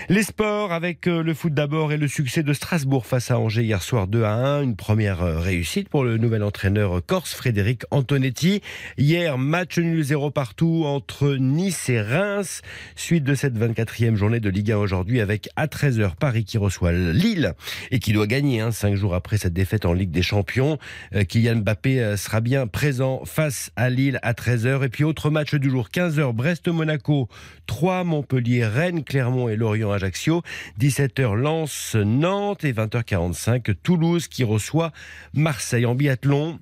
[0.08, 3.64] Les sports avec euh, le foot d'abord et le succès de Strasbourg face à Angers
[3.64, 4.62] hier soir 2 à 1.
[4.62, 8.62] Une première euh, réussite pour le nouvel entraîneur corse Frédéric Antonetti.
[9.00, 12.62] Hier, match nul 0 partout entre Nice et Reims.
[12.96, 16.92] Suite de cette 24e journée de Ligue 1 aujourd'hui avec à 13h Paris qui reçoit
[16.92, 17.54] Lille
[17.90, 20.78] et qui doit gagner hein, 5 jours après cette défaite en Ligue des Champions.
[21.16, 24.86] Euh, Kylian Mbappé sera bien présent face à Lille à 13h.
[24.86, 26.32] Et puis autre match du jour 15h
[26.76, 27.30] Brest-Monaco
[27.68, 30.42] 3 Montpellier, Rennes, Clermont et Lorient Ajaccio.
[30.80, 34.92] 17h Lens, Nantes et 20h45 Toulouse qui reçoit
[35.34, 36.60] Marseille en biathlon.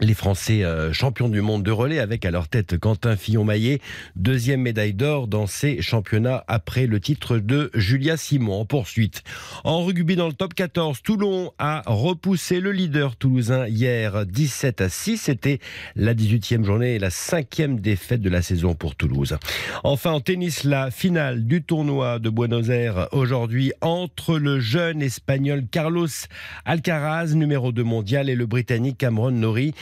[0.00, 3.80] Les Français euh, champions du monde de relais avec à leur tête Quentin Fillon-Maillet,
[4.16, 9.22] deuxième médaille d'or dans ces championnats après le titre de Julia Simon en poursuite.
[9.64, 14.88] En rugby dans le top 14, Toulon a repoussé le leader toulousain hier 17 à
[14.88, 15.18] 6.
[15.18, 15.60] C'était
[15.94, 19.36] la 18e journée et la cinquième défaite de la saison pour Toulouse.
[19.84, 25.64] Enfin en tennis, la finale du tournoi de Buenos Aires aujourd'hui entre le jeune espagnol
[25.70, 26.08] Carlos
[26.64, 29.74] Alcaraz, numéro 2 mondial, et le britannique Cameron Norrie.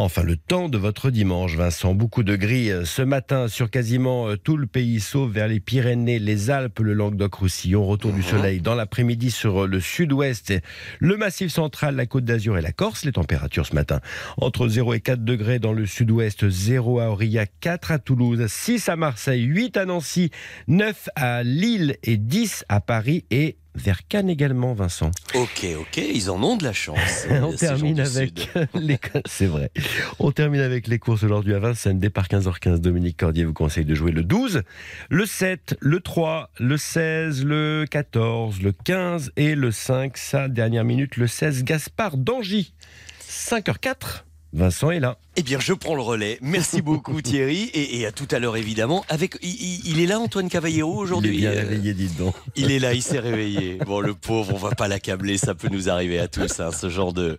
[0.00, 1.92] Enfin, le temps de votre dimanche, Vincent.
[1.92, 5.58] Beaucoup de gris euh, ce matin sur quasiment euh, tout le pays, sauf vers les
[5.58, 7.84] Pyrénées, les Alpes, le Languedoc-Roussillon.
[7.84, 10.54] Retour du soleil dans l'après-midi sur euh, le sud-ouest,
[11.00, 13.04] le massif central, la côte d'Azur et la Corse.
[13.04, 14.00] Les températures ce matin
[14.36, 18.88] entre 0 et 4 degrés dans le sud-ouest, 0 à Aurillac, 4 à Toulouse, 6
[18.88, 20.30] à Marseille, 8 à Nancy,
[20.68, 25.10] 9 à Lille et 10 à Paris et vers Cannes également, Vincent.
[25.34, 27.26] Ok, ok, ils en ont de la chance.
[27.30, 29.70] On gens termine avec les c'est vrai.
[30.18, 31.98] On termine avec les courses aujourd'hui à Vincennes.
[31.98, 32.78] Départ 15h15.
[32.78, 34.62] Dominique Cordier vous conseille de jouer le 12,
[35.10, 40.16] le 7, le 3, le 16, le 14, le 15 et le 5.
[40.16, 41.64] Sa dernière minute, le 16.
[41.64, 42.74] Gaspard d'Angy.
[43.28, 44.24] 5h04.
[44.54, 45.18] Vincent est là.
[45.36, 46.38] Eh bien, je prends le relais.
[46.40, 49.04] Merci beaucoup Thierry et, et à tout à l'heure évidemment.
[49.08, 51.36] Avec, il, est là Antoine Cavallero aujourd'hui.
[51.38, 52.34] Il est bien Euh, réveillé, dites donc.
[52.56, 53.78] Il est là, il s'est réveillé.
[53.86, 56.88] Bon, le pauvre, on va pas l'accabler, ça peut nous arriver à tous, hein, ce
[56.88, 57.38] genre de,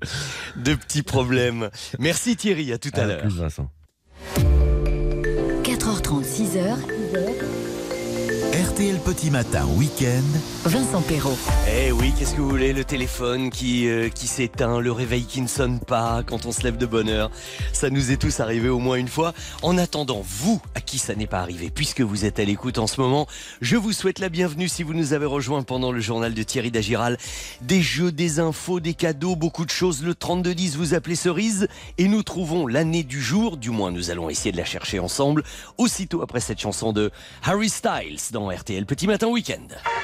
[0.57, 1.69] de petits problèmes.
[1.97, 3.21] Merci Thierry, à tout à À l'heure.
[3.21, 3.69] plus, Vincent.
[5.63, 6.77] 4h30, 6h,
[8.53, 10.23] RTL Petit Matin Week-end.
[10.65, 11.37] Vincent Perrault.
[11.71, 15.41] Eh oui, qu'est-ce que vous voulez Le téléphone qui, euh, qui s'éteint, le réveil qui
[15.41, 17.29] ne sonne pas quand on se lève de bonne heure.
[17.73, 19.33] Ça nous est tous arrivé au moins une fois.
[19.61, 22.87] En attendant, vous, à qui ça n'est pas arrivé, puisque vous êtes à l'écoute en
[22.87, 23.27] ce moment,
[23.61, 26.71] je vous souhaite la bienvenue si vous nous avez rejoints pendant le journal de Thierry
[26.71, 27.19] Dagiral.
[27.61, 30.03] Des jeux, des infos, des cadeaux, beaucoup de choses.
[30.03, 31.67] Le 3210, vous appelez Cerise
[31.99, 33.57] et nous trouvons l'année du jour.
[33.57, 35.43] Du moins, nous allons essayer de la chercher ensemble.
[35.77, 37.11] Aussitôt après cette chanson de
[37.43, 39.98] Harry Styles dans RTL Petit Matin Week-end.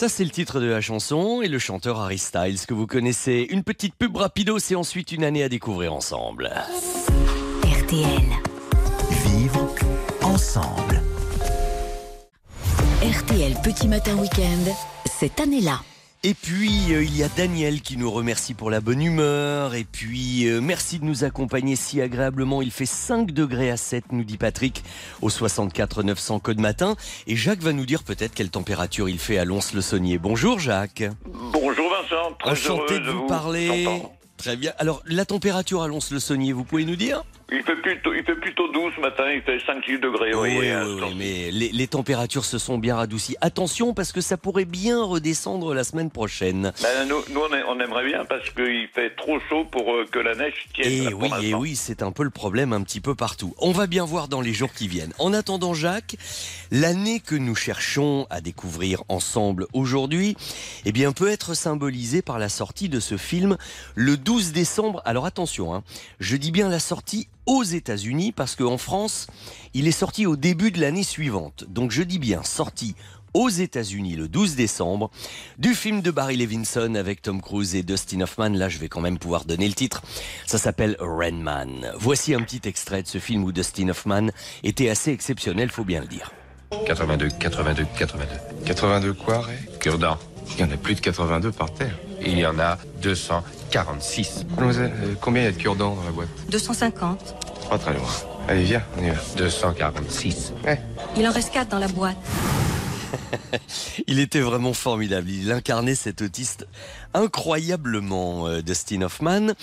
[0.00, 3.46] Ça, c'est le titre de la chanson et le chanteur Harry Styles que vous connaissez.
[3.50, 6.50] Une petite pub rapidos et ensuite une année à découvrir ensemble.
[7.64, 8.24] RTL.
[9.26, 9.68] Vivre
[10.22, 11.02] ensemble.
[13.02, 14.72] RTL Petit Matin Week-end.
[15.04, 15.82] Cette année-là.
[16.22, 19.74] Et puis, euh, il y a Daniel qui nous remercie pour la bonne humeur.
[19.74, 22.60] Et puis, euh, merci de nous accompagner si agréablement.
[22.60, 24.84] Il fait 5 degrés à 7, nous dit Patrick,
[25.22, 26.96] au 64 900 code matin.
[27.26, 30.18] Et Jacques va nous dire peut-être quelle température il fait à Lons-le-Saunier.
[30.18, 31.04] Bonjour Jacques.
[31.24, 33.86] Bonjour Vincent, très Enchanté de vous parler.
[34.36, 34.72] Très bien.
[34.76, 37.24] Alors, la température à Lons-le-Saunier, vous pouvez nous dire?
[37.52, 40.34] Il fait plutôt, il fait plutôt doux ce matin, il fait 5-6 degrés.
[40.34, 40.70] Oui,
[41.00, 41.14] temps-ci.
[41.16, 43.36] mais les, les températures se sont bien radoucies.
[43.40, 46.72] Attention, parce que ça pourrait bien redescendre la semaine prochaine.
[46.82, 50.04] Ben, nous, nous, on, est- on aimerait bien parce qu'il fait trop chaud pour euh,
[50.10, 51.06] que la neige tienne.
[51.06, 51.58] Et pour oui, et l'instant.
[51.60, 53.54] oui, c'est un peu le problème un petit peu partout.
[53.58, 55.12] On va bien voir dans les jours qui viennent.
[55.18, 56.16] En attendant, Jacques,
[56.70, 60.36] l'année que nous cherchons à découvrir ensemble aujourd'hui,
[60.84, 63.56] eh bien, peut être symbolisée par la sortie de ce film
[63.96, 65.02] le 12 décembre.
[65.04, 65.82] Alors attention, hein,
[66.20, 69.26] je dis bien la sortie aux États-Unis parce qu'en France,
[69.74, 71.64] il est sorti au début de l'année suivante.
[71.68, 72.94] Donc je dis bien sorti
[73.34, 75.10] aux États-Unis le 12 décembre
[75.58, 78.50] du film de Barry Levinson avec Tom Cruise et Dustin Hoffman.
[78.50, 80.00] Là, je vais quand même pouvoir donner le titre.
[80.46, 81.92] Ça s'appelle Rain Man.
[81.98, 84.28] Voici un petit extrait de ce film où Dustin Hoffman
[84.62, 86.30] était assez exceptionnel, faut bien le dire.
[86.86, 88.26] 82, 82, 82.
[88.64, 89.58] 82 quoi, Ray?
[89.80, 90.18] Cure-dent.
[90.54, 91.98] Il y en a plus de 82 par terre.
[92.20, 94.46] Il y en a 246.
[94.50, 96.28] Mademoiselle, euh, combien il y a de cure-dents dans la boîte?
[96.50, 97.34] 250.
[97.68, 98.08] Pas très loin.
[98.48, 99.16] Allez, viens, on y va.
[99.36, 100.52] 246.
[100.64, 100.80] Ouais.
[101.16, 102.16] Il en reste 4 dans la boîte.
[104.06, 105.30] Il était vraiment formidable.
[105.30, 106.66] Il incarnait cet autiste
[107.14, 109.54] incroyablement, euh, Dustin Hoffman.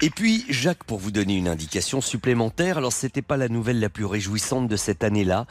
[0.00, 3.88] Et puis, Jacques, pour vous donner une indication supplémentaire, alors c'était pas la nouvelle la
[3.88, 5.46] plus réjouissante de cette année-là,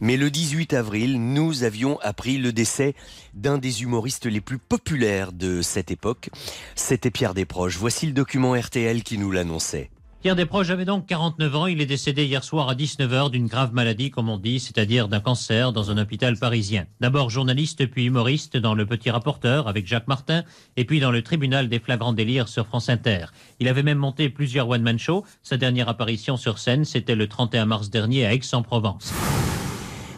[0.00, 2.94] mais le 18 avril, nous avions appris le décès
[3.34, 6.30] d'un des humoristes les plus populaires de cette époque.
[6.74, 7.78] C'était Pierre Desproges.
[7.78, 9.90] Voici le document RTL qui nous l'annonçait.
[10.20, 11.66] Pierre Desproges avait donc 49 ans.
[11.66, 15.20] Il est décédé hier soir à 19h d'une grave maladie, comme on dit, c'est-à-dire d'un
[15.20, 16.86] cancer dans un hôpital parisien.
[17.00, 20.42] D'abord journaliste, puis humoriste dans Le Petit Rapporteur avec Jacques Martin,
[20.76, 23.26] et puis dans le tribunal des flagrants délires sur France Inter.
[23.60, 25.24] Il avait même monté plusieurs one-man shows.
[25.44, 29.12] Sa dernière apparition sur scène, c'était le 31 mars dernier à Aix-en-Provence.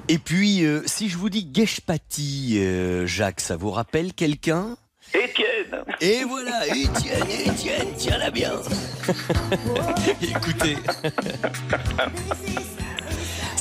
[0.09, 4.77] Et puis, euh, si je vous dis Geshpati, euh, Jacques, ça vous rappelle quelqu'un?
[5.15, 5.85] Étienne.
[6.01, 8.53] Et voilà, Étienne, Étienne, tiens-la bien.
[10.23, 10.77] Écoutez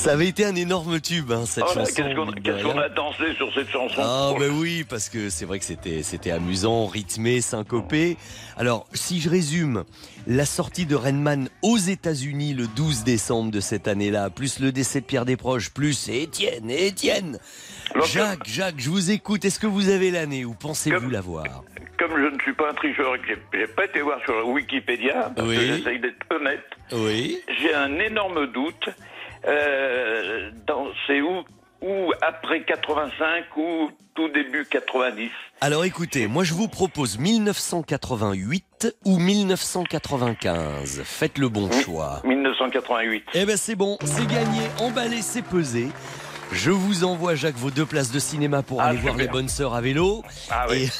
[0.00, 1.92] Ça avait été un énorme tube, hein, cette Oh chanson.
[1.94, 5.64] Qu'est-ce qu'on a dansé sur cette chanson Ah ben oui, parce que c'est vrai que
[5.66, 8.16] c'était c'était amusant, rythmé, syncopé.
[8.56, 9.84] Alors, si je résume,
[10.26, 15.02] la sortie de Renman aux États-Unis le 12 décembre de cette année-là, plus le décès
[15.02, 17.38] de Pierre Desproges, plus Étienne, Étienne.
[18.06, 19.44] Jacques, Jacques, je vous écoute.
[19.44, 21.44] Est-ce que vous avez l'année ou pensez-vous l'avoir?
[21.98, 24.48] Comme je ne suis pas un tricheur et que j'ai- j'ai pas été voir sur
[24.48, 25.56] Wikipédia, parce Oui.
[25.56, 27.38] que j'essaye d'être honnête, Oui.
[27.60, 28.88] j'ai un énorme doute.
[29.46, 31.42] Euh, dans- c'est où,
[31.82, 35.30] ou après 85 ou tout début 90
[35.62, 41.02] Alors écoutez, moi je vous propose 1988 ou 1995.
[41.04, 42.20] Faites le bon choix.
[42.24, 43.24] 1988.
[43.34, 45.88] Eh ben c'est bon, c'est gagné, emballé, c'est pesé.
[46.52, 49.48] Je vous envoie, Jacques, vos deux places de cinéma pour Ah, aller voir les bonnes
[49.48, 50.22] sœurs à vélo.
[50.50, 50.90] Ah oui.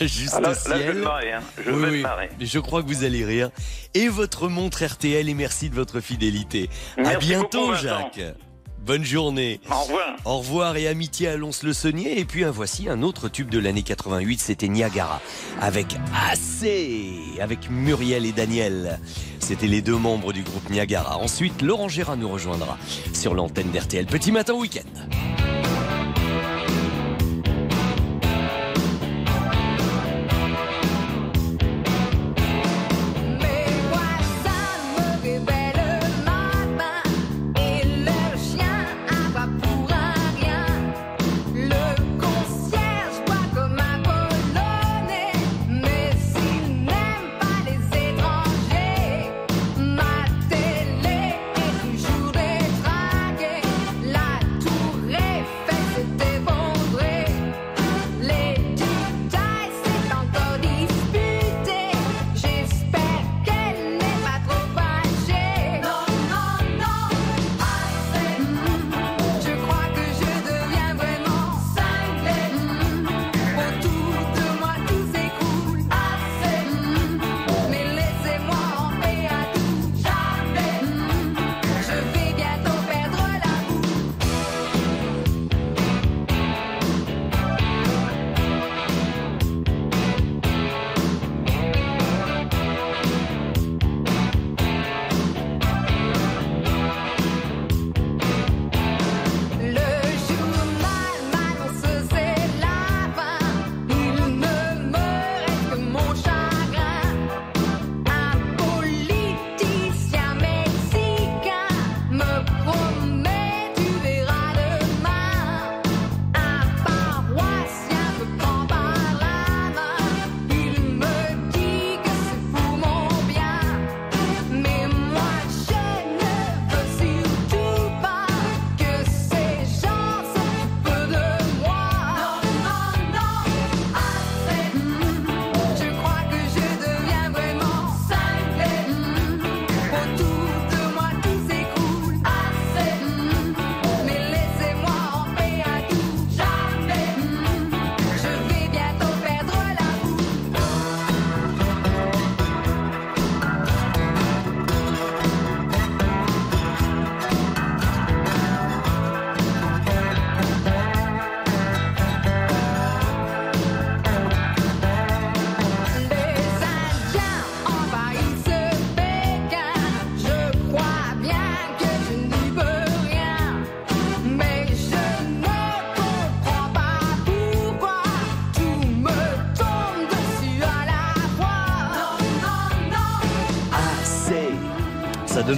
[0.00, 0.98] Et juste Ah, là- là, je vais ciel.
[0.98, 1.40] marrer, hein.
[1.56, 2.02] Je Oui, vais me oui.
[2.02, 2.28] marrer.
[2.38, 3.50] Je crois que vous allez rire.
[3.94, 6.68] Et votre montre RTL et merci de votre fidélité.
[7.02, 7.74] à bientôt.
[7.74, 8.20] Jacques.
[8.84, 9.60] Bonne journée.
[9.70, 10.16] Au revoir.
[10.24, 12.18] Au revoir et amitié à Lons-le-Saunier.
[12.18, 15.20] Et puis un voici un autre tube de l'année 88, c'était Niagara.
[15.60, 15.96] Avec
[16.30, 18.98] Assez, avec Muriel et Daniel.
[19.38, 21.18] C'était les deux membres du groupe Niagara.
[21.18, 22.78] Ensuite, Laurent Gérard nous rejoindra
[23.12, 24.06] sur l'antenne d'RTL.
[24.06, 24.88] Petit matin week-end.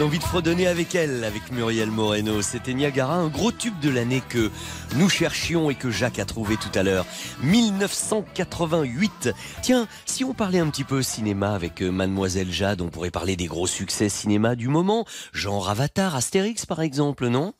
[0.03, 2.43] Envie de fredonner avec elle, avec Muriel Moreno.
[2.43, 4.51] C'était Niagara, un gros tube de l'année que
[4.97, 7.07] nous cherchions et que Jacques a trouvé tout à l'heure.
[7.43, 9.31] 1988.
[9.63, 13.37] Tiens, si on parlait un petit peu cinéma avec euh, Mademoiselle Jade, on pourrait parler
[13.37, 17.55] des gros succès cinéma du moment, genre Avatar, Astérix par exemple, non?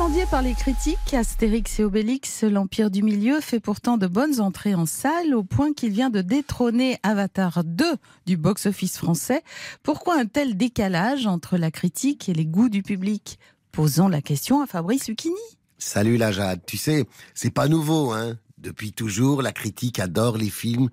[0.00, 4.74] Incendié par les critiques, Astérix et Obélix, l'Empire du Milieu fait pourtant de bonnes entrées
[4.74, 7.84] en salle au point qu'il vient de détrôner Avatar 2
[8.24, 9.42] du box-office français.
[9.82, 13.38] Pourquoi un tel décalage entre la critique et les goûts du public?
[13.72, 15.36] Posons la question à Fabrice Lucchini.
[15.76, 18.38] Salut la Jade, tu sais, c'est pas nouveau, hein.
[18.56, 20.88] Depuis toujours, la critique adore les films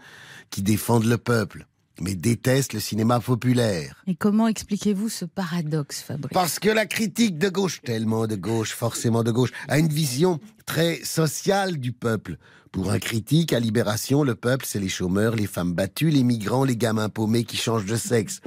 [0.50, 1.67] qui défendent le peuple,
[2.02, 4.04] mais déteste le cinéma populaire.
[4.08, 6.34] Et comment expliquez-vous ce paradoxe, Fabrice?
[6.34, 10.40] Parce que la critique de gauche, tellement de gauche, forcément de gauche, a une vision
[10.66, 12.38] très sociale du peuple.
[12.72, 16.64] Pour un critique, à Libération, le peuple, c'est les chômeurs, les femmes battues, les migrants,
[16.64, 18.42] les gamins paumés qui changent de sexe.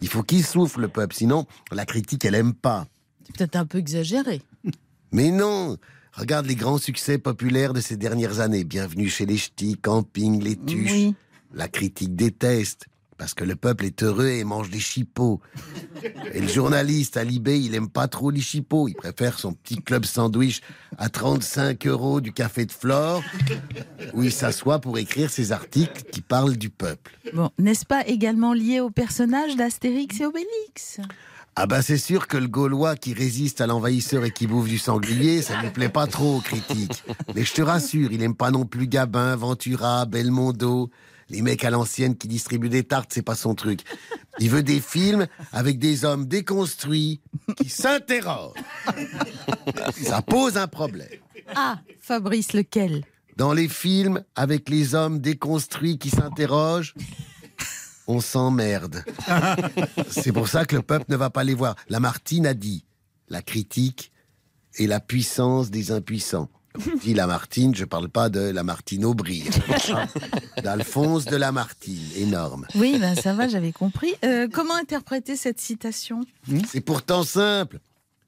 [0.00, 2.86] Il faut qu'il souffle, le peuple, sinon la critique, elle aime pas.
[3.24, 4.42] C'est peut-être un peu exagéré.
[5.12, 5.76] Mais non
[6.12, 8.64] Regarde les grands succès populaires de ces dernières années.
[8.64, 10.90] Bienvenue chez les ch'tis, Camping, les tuches.
[10.90, 11.14] Oui.
[11.52, 12.86] La critique déteste.
[13.18, 15.40] Parce que le peuple est heureux et mange des chipots.
[16.34, 18.88] Et le journaliste à Libé, il aime pas trop les chipots.
[18.88, 20.60] Il préfère son petit club sandwich
[20.98, 23.22] à 35 euros du café de Flore,
[24.12, 27.18] où il s'assoit pour écrire ses articles qui parlent du peuple.
[27.32, 31.00] Bon, n'est-ce pas également lié au personnage d'Astérix et Obélix?
[31.58, 34.76] Ah bah c'est sûr que le Gaulois qui résiste à l'envahisseur et qui bouffe du
[34.76, 37.02] sanglier, ça ne plaît pas trop aux critiques.
[37.34, 40.90] Mais je te rassure, il aime pas non plus Gabin, Ventura, Belmondo.
[41.28, 43.80] Les mecs à l'ancienne qui distribuent des tartes, c'est pas son truc.
[44.38, 47.20] Il veut des films avec des hommes déconstruits
[47.56, 48.54] qui s'interrogent.
[50.02, 51.08] Ça pose un problème.
[51.54, 53.04] Ah, Fabrice, lequel?
[53.36, 56.94] Dans les films avec les hommes déconstruits qui s'interrogent,
[58.06, 59.04] on s'emmerde.
[60.08, 61.74] C'est pour ça que le peuple ne va pas les voir.
[61.88, 62.84] Lamartine a dit
[63.28, 64.12] la critique
[64.78, 66.48] est la puissance des impuissants.
[66.76, 69.44] Quand je dis Lamartine, je parle pas de Lamartine Aubry,
[69.90, 70.06] hein.
[70.62, 72.66] d'Alphonse de Lamartine, énorme.
[72.74, 74.12] Oui, ben ça va, j'avais compris.
[74.24, 76.24] Euh, comment interpréter cette citation?
[76.68, 77.78] C'est pourtant simple.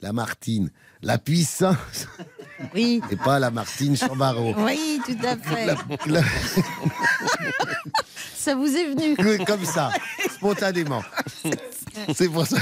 [0.01, 0.71] Lamartine,
[1.03, 2.07] la puissance,
[2.75, 3.01] Oui.
[3.11, 4.55] et pas Lamartine Chambaro.
[4.59, 5.67] Oui, tout à fait.
[5.67, 5.77] La-
[6.07, 6.23] la-
[8.37, 9.91] Ça vous est venu Oui, comme ça,
[10.37, 11.03] spontanément.
[12.15, 12.57] C'est pour ça.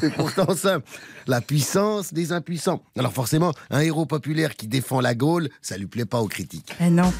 [0.00, 0.86] C'est pourtant simple.
[1.26, 2.82] La puissance des impuissants.
[2.98, 6.72] Alors forcément, un héros populaire qui défend la Gaule, ça lui plaît pas aux critiques.
[6.80, 7.12] Eh non.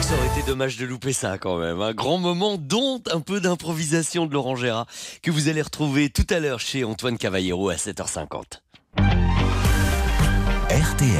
[0.00, 1.82] Que ça aurait été dommage de louper ça quand même.
[1.82, 4.86] Un grand moment, dont un peu d'improvisation de Laurent Gérard,
[5.22, 8.62] que vous allez retrouver tout à l'heure chez Antoine Cavallero à 7h50.
[10.70, 11.10] RTL.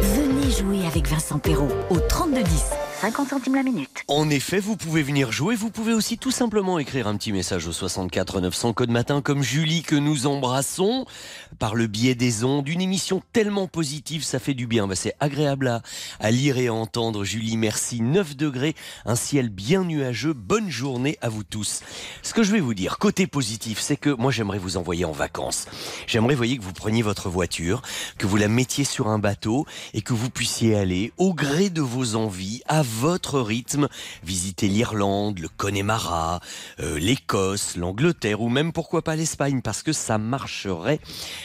[0.00, 2.64] Venez jouer avec Vincent Perrault au 3210.
[3.00, 4.04] 50 centimes la minute.
[4.08, 5.54] En effet, vous pouvez venir jouer.
[5.54, 9.42] Vous pouvez aussi tout simplement écrire un petit message au 64 900 code matin comme
[9.42, 11.06] Julie que nous embrassons
[11.58, 12.68] par le biais des ondes.
[12.68, 14.86] Une émission tellement positive, ça fait du bien.
[14.86, 15.80] Bah, c'est agréable
[16.20, 17.24] à, lire et à entendre.
[17.24, 18.02] Julie, merci.
[18.02, 18.74] 9 degrés,
[19.06, 20.34] un ciel bien nuageux.
[20.34, 21.80] Bonne journée à vous tous.
[22.22, 25.12] Ce que je vais vous dire, côté positif, c'est que moi j'aimerais vous envoyer en
[25.12, 25.64] vacances.
[26.06, 27.80] J'aimerais, voyez, que vous preniez votre voiture,
[28.18, 31.80] que vous la mettiez sur un bateau et que vous puissiez aller au gré de
[31.80, 33.88] vos envies, à votre rythme,
[34.22, 36.40] visiter l'Irlande, le Connemara,
[36.80, 41.00] euh, l'Écosse, l'Angleterre ou même pourquoi pas l'Espagne parce que ça marcherait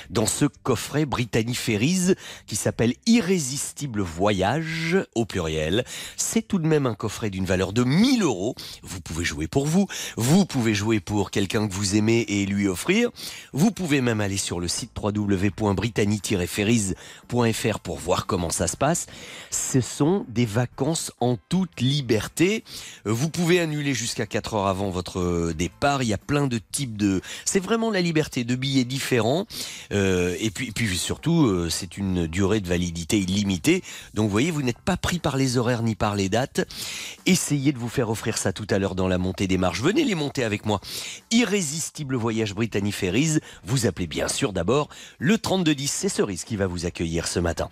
[0.10, 2.16] dans ce coffret Brittany Ferries
[2.48, 5.86] qui s'appelle Irrésistible Voyage au pluriel.
[6.18, 8.56] C'est tout de même un coffret d'une valeur de 1000 euros.
[8.82, 9.88] Vous pouvez jouer pour vous,
[10.18, 13.10] vous pouvez jouer pour quelqu'un que vous aimez et lui offrir.
[13.54, 19.08] Vous pouvez même aller sur le site www.brittany-ferries.fr pour voir comment ça se passe.
[19.52, 22.64] Ce sont des vacances en toute liberté.
[23.06, 26.04] Euh, Vous pouvez annuler jusqu'à 4 heures avant votre euh, départ.
[26.04, 27.22] Il y a plein de types de...
[27.44, 29.46] C'est vraiment la liberté de billets différents.
[29.92, 33.84] Euh, et puis, puis surtout, c'est une durée de validité illimitée.
[34.14, 36.68] Donc vous voyez, vous n'êtes pas pris par les horaires ni par les dates.
[37.26, 39.82] Essayez de vous faire offrir ça tout à l'heure dans la montée des marches.
[39.82, 40.80] Venez les monter avec moi.
[41.32, 43.40] Irrésistible voyage Brittany Ferries.
[43.64, 45.92] Vous appelez bien sûr d'abord le 3210.
[45.92, 47.70] C'est Cerise qui va vous accueillir ce matin.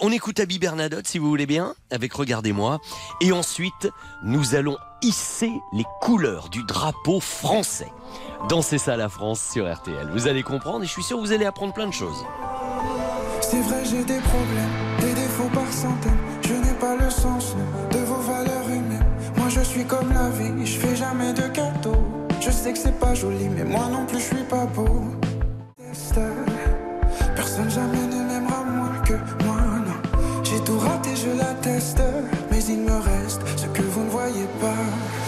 [0.00, 2.80] On écoute Abby Bernadotte si vous voulez bien, avec Regardez-moi.
[3.20, 3.90] Et ensuite,
[4.22, 7.92] nous allons hisser les couleurs du drapeau français.
[8.48, 10.08] Dansez ça la France sur RTL.
[10.12, 12.24] Vous allez comprendre et je suis sûr que vous allez apprendre plein de choses.
[13.40, 16.18] C'est vrai, j'ai des problèmes, des défauts par centaines.
[16.42, 17.54] Je n'ai pas le sens
[17.92, 19.06] de vos valeurs humaines.
[19.36, 22.04] Moi, je suis comme la vie, je fais jamais de cadeaux.
[22.40, 25.04] Je sais que c'est pas joli, mais moi non plus, je suis pas beau.
[27.34, 29.14] Personne jamais ne m'aimera moins que
[31.28, 32.02] je l'atteste.
[32.50, 35.27] Mais il me reste ce que vous voyez pas.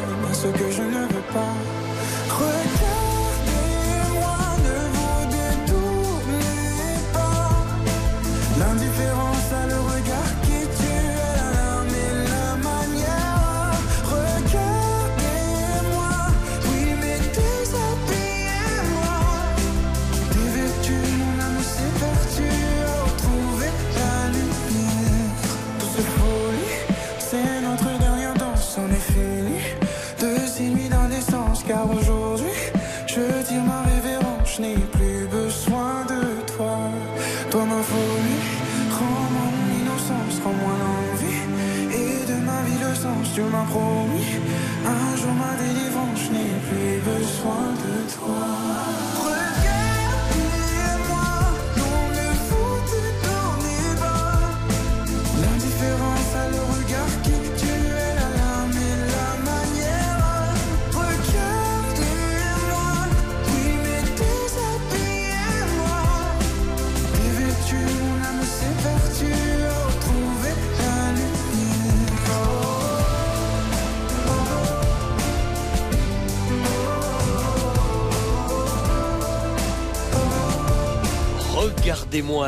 [43.67, 44.20] sens,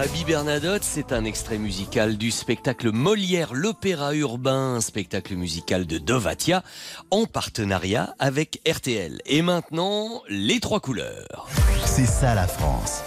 [0.04, 5.98] Abby Bernadotte, c'est un extrait musical du spectacle Molière l'opéra urbain, un spectacle musical de
[5.98, 6.62] Dovatia
[7.10, 9.22] en partenariat avec RTL.
[9.26, 11.48] Et maintenant, les trois couleurs.
[11.86, 13.02] C'est ça la France.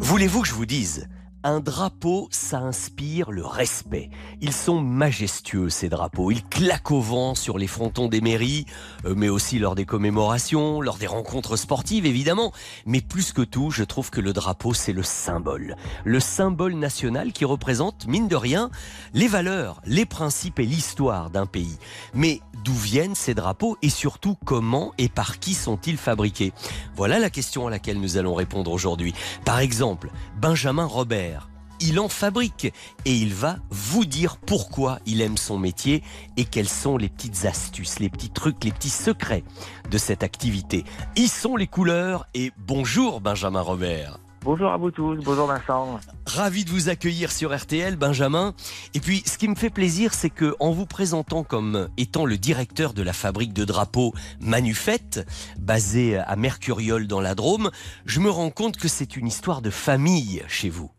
[0.00, 1.06] Voulez-vous que je vous dise
[1.44, 4.08] un drapeau, ça inspire le respect.
[4.40, 6.30] Ils sont majestueux, ces drapeaux.
[6.30, 8.64] Ils claquent au vent sur les frontons des mairies,
[9.04, 12.52] euh, mais aussi lors des commémorations, lors des rencontres sportives, évidemment.
[12.86, 15.76] Mais plus que tout, je trouve que le drapeau, c'est le symbole.
[16.04, 18.70] Le symbole national qui représente, mine de rien,
[19.12, 21.76] les valeurs, les principes et l'histoire d'un pays.
[22.14, 26.54] Mais d'où viennent ces drapeaux et surtout comment et par qui sont-ils fabriqués?
[26.96, 29.12] Voilà la question à laquelle nous allons répondre aujourd'hui.
[29.44, 31.33] Par exemple, Benjamin Robert
[31.80, 32.72] il en fabrique
[33.04, 36.02] et il va vous dire pourquoi il aime son métier
[36.36, 39.44] et quelles sont les petites astuces, les petits trucs, les petits secrets
[39.90, 40.84] de cette activité.
[41.16, 44.18] Y sont les couleurs et bonjour Benjamin Robert.
[44.44, 45.98] Bonjour à vous tous, bonjour Vincent.
[46.26, 48.54] Ravi de vous accueillir sur RTL, Benjamin.
[48.92, 52.36] Et puis, ce qui me fait plaisir, c'est que en vous présentant comme étant le
[52.36, 55.26] directeur de la fabrique de drapeaux Manufette,
[55.58, 57.70] basée à Mercuriol dans la Drôme,
[58.04, 60.90] je me rends compte que c'est une histoire de famille chez vous.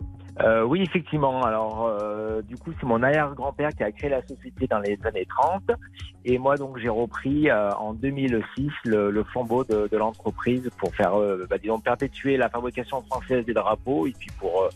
[0.41, 1.43] Euh, oui, effectivement.
[1.43, 5.25] Alors, euh, du coup, c'est mon arrière-grand-père qui a créé la société dans les années
[5.25, 5.71] 30.
[6.25, 10.93] Et moi, donc, j'ai repris euh, en 2006 le, le flambeau de, de l'entreprise pour
[10.93, 14.69] faire, euh, bah, disons, perpétuer la fabrication française des drapeaux et puis pour, euh,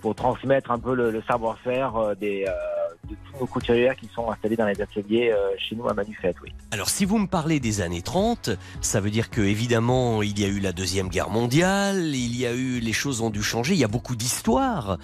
[0.00, 4.30] pour transmettre un peu le, savoir-faire euh, des, euh, de tous nos couturières qui sont
[4.30, 6.52] installées dans les ateliers euh, chez nous à Manufette, oui.
[6.70, 10.44] Alors, si vous me parlez des années 30, ça veut dire que, évidemment, il y
[10.44, 13.74] a eu la Deuxième Guerre mondiale, il y a eu, les choses ont dû changer,
[13.74, 14.98] il y a beaucoup d'histoire.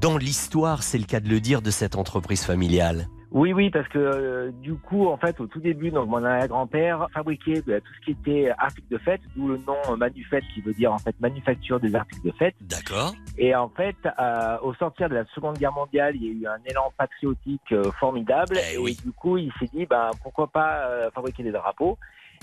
[0.00, 3.08] Dans l'histoire, c'est le cas de le dire, de cette entreprise familiale.
[3.32, 7.06] Oui, oui, parce que euh, du coup, en fait, au tout début, donc mon arrière-grand-père
[7.14, 10.60] fabriquait de- tout ce qui était articles de fête, d'où le nom euh, Manufette, qui
[10.60, 12.54] veut dire en fait manufacture des articles de fête.
[12.60, 13.14] D'accord.
[13.38, 16.46] Et en fait, euh, au sortir de la Seconde Guerre mondiale, il y a eu
[16.54, 21.10] un élan patriotique euh, formidable, et du coup, il s'est dit, ben pourquoi pas euh,
[21.10, 21.98] fabriquer des drapeaux.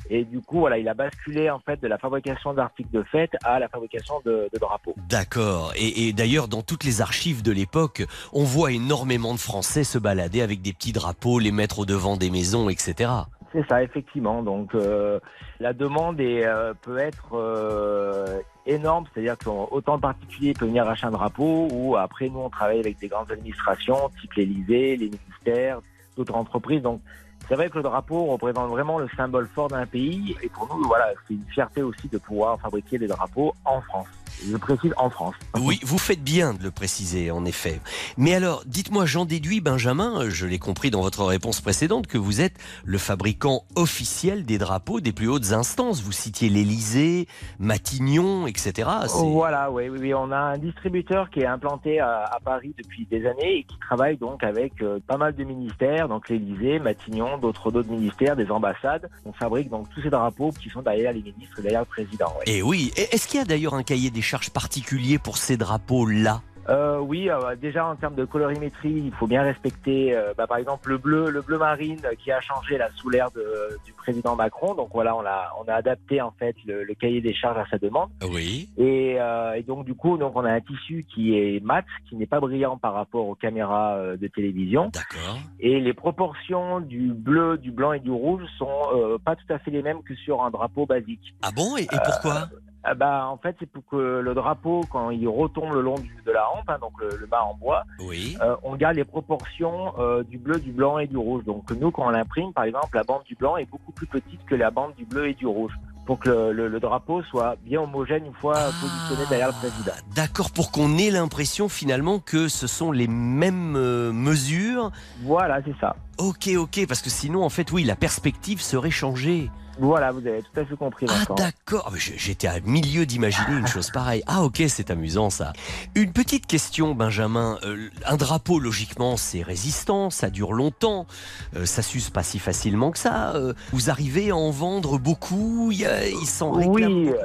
[0.09, 3.31] Et du coup, voilà, il a basculé en fait de la fabrication d'articles de fête
[3.43, 4.95] à la fabrication de, de drapeaux.
[5.09, 5.73] D'accord.
[5.75, 9.97] Et, et d'ailleurs, dans toutes les archives de l'époque, on voit énormément de Français se
[9.97, 13.09] balader avec des petits drapeaux, les mettre au devant des maisons, etc.
[13.51, 14.43] C'est ça, effectivement.
[14.43, 15.19] Donc euh,
[15.59, 21.07] la demande est, euh, peut être euh, énorme, c'est-à-dire qu'autant de particuliers peuvent venir acheter
[21.07, 25.81] un drapeau, ou après nous on travaille avec des grandes administrations, type l'Élysée, les ministères,
[26.15, 26.81] d'autres entreprises.
[26.81, 27.01] Donc
[27.47, 30.83] c'est vrai que le drapeau représente vraiment le symbole fort d'un pays, et pour nous,
[30.87, 34.07] voilà, c'est une fierté aussi de pouvoir fabriquer des drapeaux en France.
[34.49, 35.35] Je précise en France.
[35.59, 37.79] Oui, vous faites bien de le préciser, en effet.
[38.17, 42.41] Mais alors, dites-moi, j'en déduis, Benjamin, je l'ai compris dans votre réponse précédente, que vous
[42.41, 42.55] êtes
[42.85, 46.01] le fabricant officiel des drapeaux des plus hautes instances.
[46.01, 47.27] Vous citiez l'Élysée,
[47.59, 48.89] Matignon, etc.
[49.13, 53.05] Voilà, oui, oui, oui, on a un distributeur qui est implanté à, à Paris depuis
[53.09, 57.37] des années et qui travaille donc avec euh, pas mal de ministères, donc l'Élysée, Matignon,
[57.37, 59.09] d'autres d'autres ministères, des ambassades.
[59.25, 62.27] On fabrique donc tous ces drapeaux qui sont derrière les ministres, derrière le président.
[62.39, 62.43] ouais.
[62.53, 65.57] Et oui, Et est-ce qu'il y a d'ailleurs un cahier des charges particulier pour ces
[65.57, 70.45] drapeaux-là Euh, oui, euh, déjà en termes de colorimétrie, il faut bien respecter, euh, bah,
[70.45, 73.93] par exemple, le bleu, le bleu marine qui a changé là sous l'ère de- du
[73.93, 74.75] président Macron.
[74.75, 77.65] Donc voilà, on a, on a adapté en fait le, le cahier des charges à
[77.71, 78.09] sa demande.
[78.35, 78.69] Oui.
[78.77, 82.15] Et, euh, et donc du coup, donc on a un tissu qui est mat, qui
[82.17, 84.91] n'est pas brillant par rapport aux caméras euh, de télévision.
[84.93, 85.39] D'accord.
[85.59, 89.57] Et les proportions du bleu, du blanc et du rouge sont euh, pas tout à
[89.57, 91.33] fait les mêmes que sur un drapeau basique.
[91.41, 91.77] Ah bon?
[91.77, 92.47] Et, et pourquoi?
[92.83, 96.15] Ah bah, en fait, c'est pour que le drapeau, quand il retombe le long du-
[96.25, 98.37] de la rampe, hein, donc le, le mât en bois, Oui.
[98.41, 101.43] euh, on garde les proportions euh, du bleu, du blanc et du rouge.
[101.43, 104.43] Donc nous, quand on l'imprime, par exemple, la bande du blanc est beaucoup plus petite
[104.45, 105.73] que la bande du bleu et du rouge,
[106.05, 109.91] pour que le, le- le drapeau soit bien homogène une fois positionné derrière le président.
[110.15, 114.89] D'accord, pour qu'on ait l'impression finalement que ce sont les mêmes euh, mesures.
[115.23, 115.97] Voilà, c'est ça.
[116.17, 119.49] Ok, ok, parce que sinon, en fait, oui, la perspective serait changée.
[119.79, 121.05] Voilà, vous avez tout à fait compris.
[121.09, 121.35] Ah Vincent.
[121.35, 124.23] d'accord, Ah, j'étais à milieu d'imaginer une chose pareille.
[124.27, 125.53] Ah ok, c'est amusant ça.
[125.95, 127.57] Une petite question, Benjamin.
[127.63, 131.07] Euh, un drapeau, logiquement, c'est résistant, ça dure longtemps,
[131.55, 133.35] euh, ça s'use pas si facilement que ça.
[133.35, 137.05] Euh, vous arrivez à en vendre beaucoup, il y a- ils s'en réclament Oui.
[137.05, 137.17] beaucoup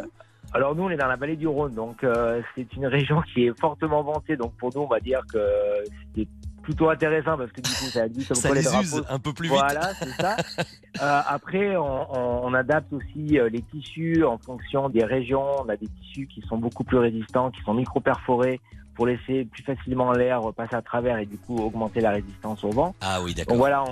[0.53, 3.47] Alors nous, on est dans la vallée du Rhône, donc euh, c'est une région qui
[3.47, 4.37] est fortement vantée.
[4.37, 5.41] Donc pour nous, on va dire que
[6.15, 6.29] c'était
[6.65, 9.19] plutôt intéressant parce que du coup, ça dit comme Ça quoi les les use un
[9.19, 9.57] peu plus vite.
[9.59, 10.37] Voilà, c'est ça.
[11.03, 15.45] Euh, après, on, on- on adapte aussi euh, les tissus en fonction des régions.
[15.65, 18.61] On a des tissus qui sont beaucoup plus résistants, qui sont micro-perforés
[18.95, 22.71] pour laisser plus facilement l'air passer à travers et du coup augmenter la résistance au
[22.71, 22.95] vent.
[23.01, 23.55] Ah oui, d'accord.
[23.55, 23.83] Donc voilà,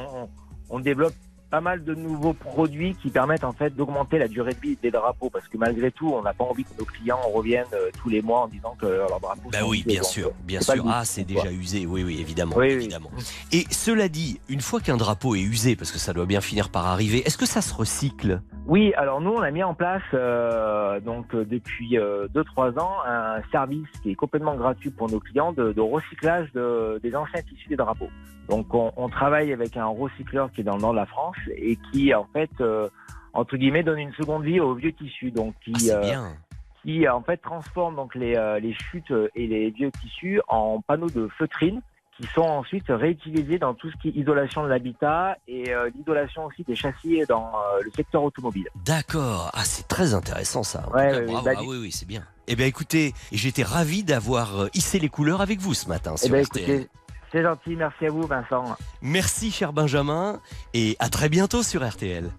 [0.71, 1.13] on développe
[1.53, 4.91] pas mal de nouveaux produits qui permettent en fait d'augmenter la durée de vie des
[4.91, 8.09] drapeaux parce que malgré tout, on n'a pas envie que nos clients reviennent euh, tous
[8.09, 10.83] les mois en disant que leurs drapeaux Bah oui, bien sûr, euh, bien sûr.
[10.89, 11.43] Ah, c'est quoi.
[11.43, 12.73] déjà usé, oui, oui, évidemment, Oui, oui.
[12.73, 13.11] évidemment.
[13.53, 16.71] Et cela dit, une fois qu'un drapeau est usé, parce que ça doit bien finir
[16.71, 18.41] par arriver, est-ce que ça se recycle?
[18.67, 23.89] Oui, alors nous, on a mis en place euh, donc depuis 2-3 ans un service
[24.03, 27.77] qui est complètement gratuit pour nos clients de, de recyclage de- des anciens tissus des
[27.77, 28.09] drapeaux.
[28.49, 31.37] Donc on, on travaille avec un recycleur qui est dans le nord de la France
[31.57, 32.89] et qui en fait euh,
[33.33, 36.37] entre guillemets donne une seconde vie aux vieux tissus, donc qui Ah, euh, bien.
[36.83, 41.11] qui en fait transforme donc les, euh, les chutes et les vieux tissus en panneaux
[41.11, 41.81] de feutrine
[42.19, 46.45] qui sont ensuite réutilisés dans tout ce qui est isolation de l'habitat et euh, l'isolation
[46.45, 48.69] aussi des châssis dans euh, le secteur automobile.
[48.85, 49.51] D'accord.
[49.55, 50.87] Ah, c'est très intéressant ça.
[50.93, 51.43] Ouais, cas, bravo.
[51.45, 52.23] bah, ah oui, oui, c'est bien.
[52.49, 56.27] Eh bien, écoutez, j'étais ravi d'avoir euh, hissé les couleurs avec vous ce matin Eh
[56.27, 56.43] sur RTL.
[56.43, 56.89] écoutez,
[57.33, 58.77] c'est gentil, merci à vous Vincent.
[59.01, 60.39] Merci, cher Benjamin,
[60.75, 62.31] et à très bientôt sur RTL.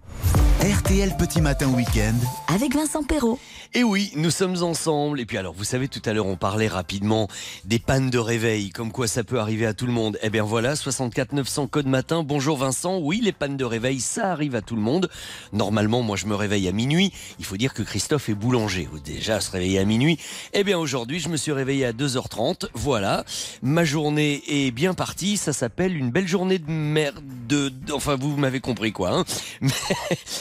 [0.60, 2.14] RTL Petit Matin Week-end.
[2.54, 3.38] Avec Vincent Perrault.
[3.76, 5.18] Et oui, nous sommes ensemble.
[5.18, 7.26] Et puis alors, vous savez, tout à l'heure, on parlait rapidement
[7.64, 10.16] des pannes de réveil, comme quoi ça peut arriver à tout le monde.
[10.22, 12.22] Eh bien voilà, 64 900 code matin.
[12.22, 12.98] Bonjour Vincent.
[12.98, 15.10] Oui, les pannes de réveil, ça arrive à tout le monde.
[15.52, 17.12] Normalement, moi, je me réveille à minuit.
[17.40, 18.88] Il faut dire que Christophe est boulanger.
[18.92, 20.20] Ou Déjà, se réveiller à minuit.
[20.52, 22.68] Eh bien aujourd'hui, je me suis réveillé à 2h30.
[22.74, 23.24] Voilà.
[23.60, 25.36] Ma journée est bien partie.
[25.36, 27.18] Ça s'appelle une belle journée de merde.
[27.48, 27.72] De...
[27.90, 29.10] Enfin, vous m'avez compris quoi.
[29.10, 29.24] Hein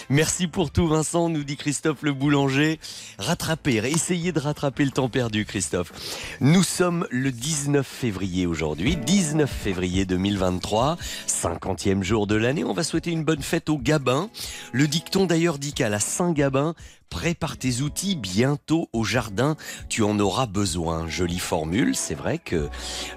[0.09, 2.79] Merci pour tout Vincent, nous dit Christophe le boulanger.
[3.23, 5.93] Rattraper, essayez de rattraper le temps perdu Christophe.
[6.41, 10.97] Nous sommes le 19 février aujourd'hui, 19 février 2023,
[11.27, 12.65] 50e jour de l'année.
[12.65, 14.29] On va souhaiter une bonne fête au Gabin.
[14.73, 16.75] Le dicton d'ailleurs dit qu'à la Saint-Gabin,
[17.13, 19.55] Prépare tes outils bientôt au jardin,
[19.87, 21.07] tu en auras besoin.
[21.07, 22.69] Jolie formule, c'est vrai que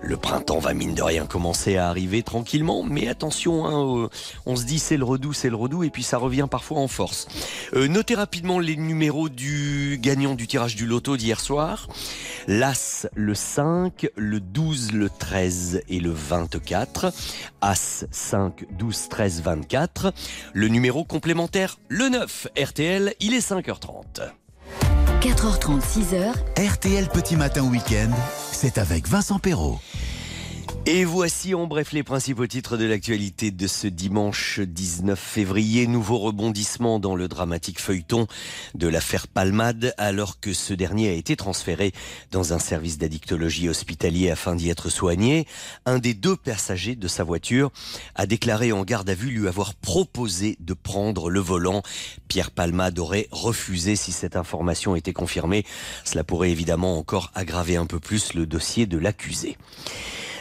[0.02, 4.08] le printemps va mine de rien commencer à arriver tranquillement, mais attention, hein, euh,
[4.44, 6.88] on se dit c'est le redout, c'est le redout, et puis ça revient parfois en
[6.88, 7.26] force.
[7.72, 11.88] Euh, notez rapidement les numéros du gagnant du tirage du loto d'hier soir.
[12.46, 17.12] L'As, le 5, le 12, le 13 et le 24.
[17.62, 20.12] As 5, 12, 13, 24.
[20.52, 22.48] Le numéro complémentaire, le 9.
[22.56, 23.85] RTL, il est 5h30.
[25.20, 26.34] 4h30, 6h.
[26.56, 28.10] RTL Petit Matin Week-end,
[28.52, 29.78] c'est avec Vincent Perrault.
[30.88, 35.88] Et voici en bref les principaux titres de l'actualité de ce dimanche 19 février.
[35.88, 38.28] Nouveau rebondissement dans le dramatique feuilleton
[38.76, 41.90] de l'affaire Palmade alors que ce dernier a été transféré
[42.30, 45.48] dans un service d'addictologie hospitalier afin d'y être soigné.
[45.86, 47.72] Un des deux passagers de sa voiture
[48.14, 51.82] a déclaré en garde à vue lui avoir proposé de prendre le volant.
[52.28, 55.64] Pierre Palmade aurait refusé si cette information était confirmée.
[56.04, 59.58] Cela pourrait évidemment encore aggraver un peu plus le dossier de l'accusé.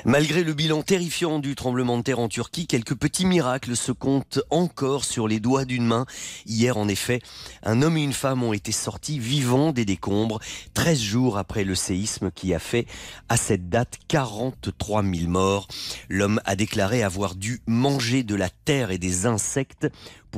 [0.08, 4.39] Malgré le bilan terrifiant du tremblement de terre en Turquie, quelques petits miracles se comptent
[4.51, 6.06] encore sur les doigts d'une main.
[6.45, 7.24] Hier, en effet,
[7.64, 10.39] un homme et une femme ont été sortis vivants des décombres,
[10.76, 12.86] 13 jours après le séisme qui a fait,
[13.30, 15.68] à cette date, 43 000 morts.
[16.08, 19.88] L'homme a déclaré avoir dû manger de la terre et des insectes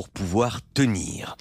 [0.06, 1.36] pouvoir tenir.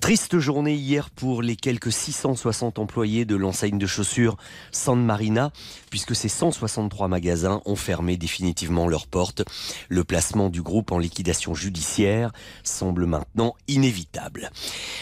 [0.00, 4.36] Triste journée hier pour les quelques 660 employés de l'enseigne de chaussures
[4.70, 5.50] San Marina,
[5.88, 9.44] puisque ces 163 magasins ont fermé définitivement leurs portes.
[9.88, 12.32] Le placement du groupe en liquidation judiciaire
[12.64, 14.50] semble maintenant inévitable.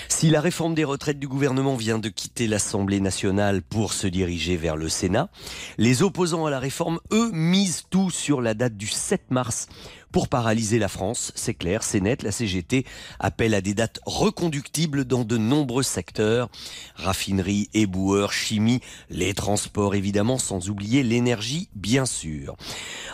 [0.09, 4.57] Si la réforme des retraites du gouvernement vient de quitter l'Assemblée nationale pour se diriger
[4.57, 5.31] vers le Sénat,
[5.79, 9.67] les opposants à la réforme, eux, misent tout sur la date du 7 mars
[10.13, 11.33] pour paralyser la France.
[11.35, 12.23] C'est clair, c'est net.
[12.23, 12.85] La CGT
[13.19, 16.51] appelle à des dates reconductibles dans de nombreux secteurs.
[16.95, 22.57] Raffinerie, éboueurs, chimie, les transports évidemment, sans oublier l'énergie bien sûr.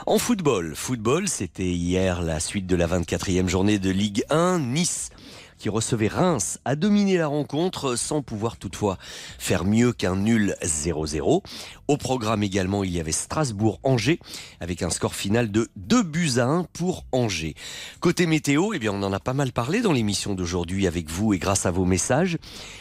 [0.07, 4.59] En football, football, c'était hier la suite de la 24e journée de Ligue 1.
[4.59, 5.11] Nice
[5.59, 8.97] qui recevait Reims, a dominé la rencontre sans pouvoir toutefois
[9.39, 11.43] faire mieux qu'un nul 0-0.
[11.89, 14.21] Au programme également, il y avait Strasbourg-Angers
[14.61, 17.55] avec un score final de 2 buts à 1 pour Angers.
[18.01, 21.33] Côté météo, eh bien, on en a pas mal parlé dans l'émission d'aujourd'hui avec vous
[21.33, 22.37] et grâce à vos messages.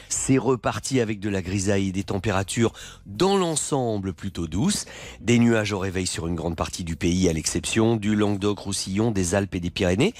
[0.10, 2.74] C'est reparti avec de la grisaille et des températures
[3.06, 4.84] dans l'ensemble plutôt douces.
[5.22, 9.36] Des nuages au réveil sur une grande partie du pays à l'exception du Languedoc-Roussillon, des
[9.36, 10.14] Alpes et des Pyrénées.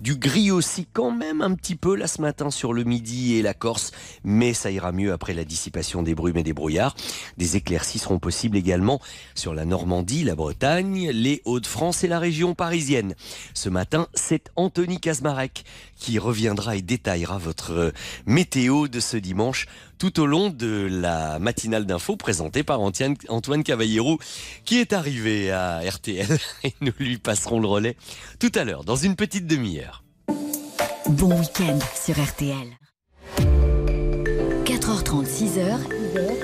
[0.00, 3.42] Du gris aussi quand même un petit peu là ce matin sur le midi et
[3.42, 3.92] la Corse,
[4.24, 6.96] mais ça ira mieux après la dissipation des brumes et des brouillards.
[7.36, 9.00] Des éclaircies seront possibles également
[9.34, 13.14] sur la Normandie, la Bretagne, les Hauts-de-France et la région parisienne.
[13.54, 15.64] Ce matin, c'est Anthony Kazmarek
[15.96, 17.92] qui reviendra et détaillera votre
[18.26, 19.66] météo de ce dimanche
[19.98, 24.18] tout au long de la matinale d'info présentée par Antoine, Antoine Cavallero
[24.64, 27.96] qui est arrivé à RTL et nous lui passerons le relais
[28.40, 30.02] tout à l'heure dans une petite demi-heure.
[31.08, 32.78] Bon week-end sur RTL.
[34.64, 36.41] 4h30, 6h.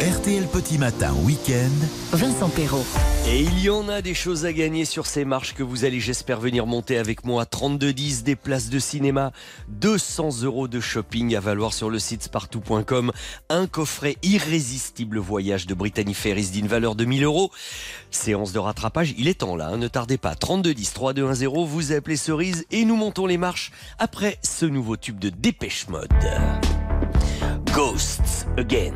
[0.00, 2.16] RTL Petit Matin Week-end.
[2.16, 2.86] Vincent Perrault.
[3.26, 5.98] Et il y en a des choses à gagner sur ces marches que vous allez,
[5.98, 7.42] j'espère, venir monter avec moi.
[7.42, 9.32] 32-10, des places de cinéma,
[9.70, 13.10] 200 euros de shopping à valoir sur le site spartou.com,
[13.48, 17.50] un coffret irrésistible voyage de Brittany Ferries d'une valeur de 1000 euros.
[18.12, 20.34] Séance de rattrapage, il est temps là, hein, ne tardez pas.
[20.34, 25.30] 32-10, 3210, vous appelez Cerise et nous montons les marches après ce nouveau tube de
[25.30, 26.08] Dépêche Mode.
[27.74, 28.94] Ghosts Again.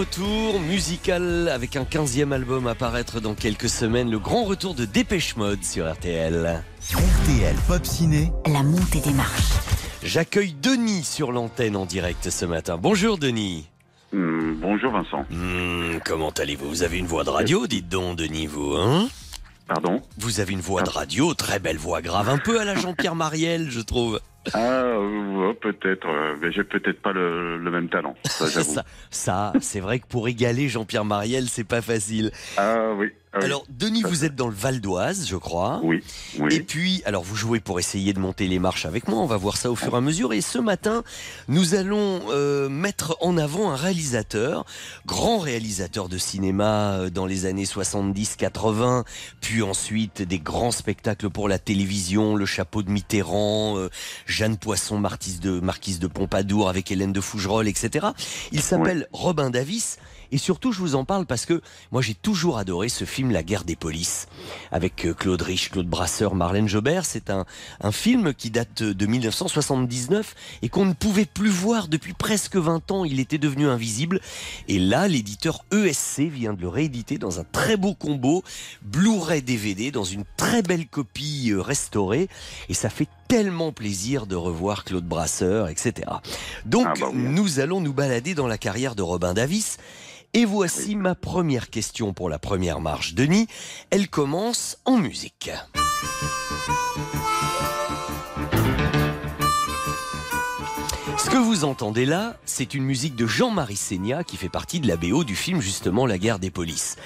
[0.00, 4.10] Retour musical avec un 15e album à paraître dans quelques semaines.
[4.10, 6.64] Le grand retour de Dépêche Mode sur RTL.
[6.90, 8.32] RTL Pop Ciné.
[8.46, 9.52] La montée des marches.
[10.02, 12.78] J'accueille Denis sur l'antenne en direct ce matin.
[12.78, 13.68] Bonjour Denis.
[14.14, 15.26] Hmm, bonjour Vincent.
[15.28, 16.70] Hmm, comment allez-vous?
[16.70, 19.06] Vous avez une voix de radio, dites donc Denis, vous, hein?
[19.68, 20.00] Pardon?
[20.16, 23.16] Vous avez une voix de radio, très belle voix grave, un peu à la Jean-Pierre
[23.16, 24.18] Mariel, je trouve.
[24.54, 28.14] Ah, euh, peut-être, euh, mais j'ai peut-être pas le, le même talent.
[28.24, 28.72] Ça, j'avoue.
[28.72, 32.30] Ça, ça, c'est vrai que pour égaler Jean-Pierre Mariel, c'est pas facile.
[32.56, 33.08] Ah oui.
[33.32, 33.44] ah oui.
[33.44, 35.80] Alors, Denis, vous êtes dans le Val d'Oise, je crois.
[35.82, 36.02] Oui,
[36.38, 36.54] oui.
[36.54, 39.18] Et puis, alors, vous jouez pour essayer de monter les marches avec moi.
[39.20, 40.32] On va voir ça au fur et à mesure.
[40.32, 41.04] Et ce matin,
[41.48, 44.64] nous allons euh, mettre en avant un réalisateur,
[45.04, 49.04] grand réalisateur de cinéma dans les années 70-80,
[49.42, 53.90] puis ensuite des grands spectacles pour la télévision, Le Chapeau de Mitterrand, euh,
[54.30, 58.08] Jeanne Poisson, marquise de, marquise de Pompadour avec Hélène de Fougerolles, etc.
[58.52, 59.98] Il s'appelle Robin Davis.
[60.32, 61.60] Et surtout, je vous en parle parce que
[61.90, 64.28] moi, j'ai toujours adoré ce film La guerre des polices
[64.70, 67.04] avec euh, Claude Rich, Claude Brasseur, Marlène Jobert.
[67.04, 67.46] C'est un,
[67.80, 72.92] un film qui date de 1979 et qu'on ne pouvait plus voir depuis presque 20
[72.92, 73.04] ans.
[73.04, 74.20] Il était devenu invisible.
[74.68, 78.44] Et là, l'éditeur ESC vient de le rééditer dans un très beau combo
[78.82, 82.28] Blu-ray DVD dans une très belle copie euh, restaurée.
[82.68, 86.08] Et ça fait tellement plaisir de revoir Claude Brasseur, etc.
[86.66, 87.18] Donc, Ah bah oui.
[87.22, 89.76] nous allons nous balader dans la carrière de Robin Davis.
[90.34, 93.14] Et voici ma première question pour la première marche.
[93.14, 93.46] Denis,
[93.90, 95.50] elle commence en musique.
[101.18, 104.88] Ce que vous entendez là, c'est une musique de Jean-Marie Seigna qui fait partie de
[104.88, 106.96] la BO du film justement La guerre des polices.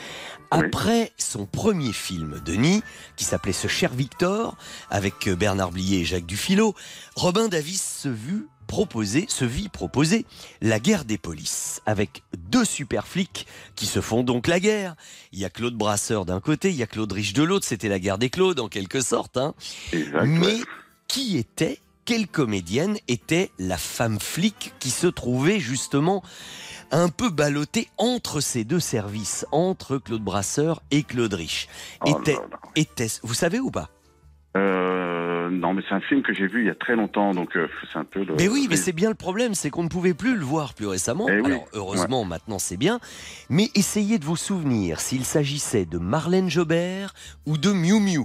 [0.54, 2.82] Après son premier film, Denis,
[3.16, 4.56] qui s'appelait Ce cher Victor,
[4.90, 6.74] avec euh, Bernard Blier et Jacques Dufilo,
[7.16, 10.24] Robin Davis se vit proposer, se vit proposer
[10.62, 13.46] la guerre des polices, avec deux super flics
[13.76, 14.94] qui se font donc la guerre.
[15.32, 17.88] Il y a Claude Brasseur d'un côté, il y a Claude Rich de l'autre, c'était
[17.88, 19.36] la guerre des Claudes en quelque sorte.
[19.36, 19.54] hein.
[20.24, 20.56] Mais
[21.08, 26.22] qui était, quelle comédienne était la femme flic qui se trouvait justement
[26.94, 31.68] un peu ballottée entre ces deux services, entre Claude Brasseur et Claude Rich
[32.06, 32.20] Oh
[32.76, 33.90] Était, vous savez ou pas?
[34.56, 37.56] Euh, non, mais c'est un film que j'ai vu il y a très longtemps, donc
[37.56, 38.36] euh, c'est un peu le.
[38.38, 40.86] Mais oui, mais c'est bien le problème, c'est qu'on ne pouvait plus le voir plus
[40.86, 41.26] récemment.
[41.28, 43.00] Eh oui, Alors heureusement, maintenant c'est bien.
[43.50, 47.12] Mais essayez de vous souvenir s'il s'agissait de Marlène Jobert
[47.44, 48.24] ou de Miu Miu.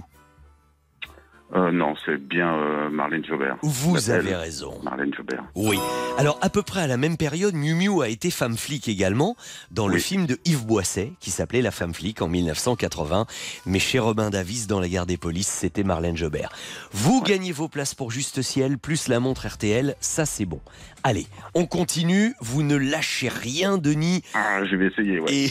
[1.54, 3.56] Euh, non, c'est bien euh, Marlène Jobert.
[3.62, 4.78] Vous avez raison.
[4.82, 5.44] Marlène Jobert.
[5.54, 5.78] Oui.
[6.16, 9.36] Alors à peu près à la même période, Miu Miu a été femme flic également
[9.70, 13.26] dans le film de Yves Boisset qui s'appelait La femme flic en 1980.
[13.66, 16.50] Mais chez Robin Davis dans La guerre des polices, c'était Marlène Jobert.
[16.92, 20.60] Vous gagnez vos places pour Juste Ciel plus la montre RTL, ça c'est bon.
[21.02, 22.34] Allez, on continue.
[22.40, 24.22] Vous ne lâchez rien, Denis.
[24.34, 25.32] Ah, je vais essayer, ouais.
[25.32, 25.50] Et,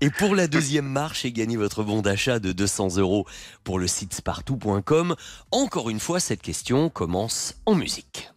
[0.00, 3.26] et pour la deuxième marche et gagner votre bon d'achat de 200 euros
[3.62, 5.14] pour le site spartou.com,
[5.52, 8.30] encore une fois, cette question commence en musique.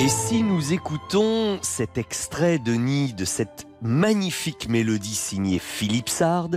[0.00, 6.50] Et si nous écoutons cet extrait, Denis, de cette magnifique mélodie signée Philippe Sard,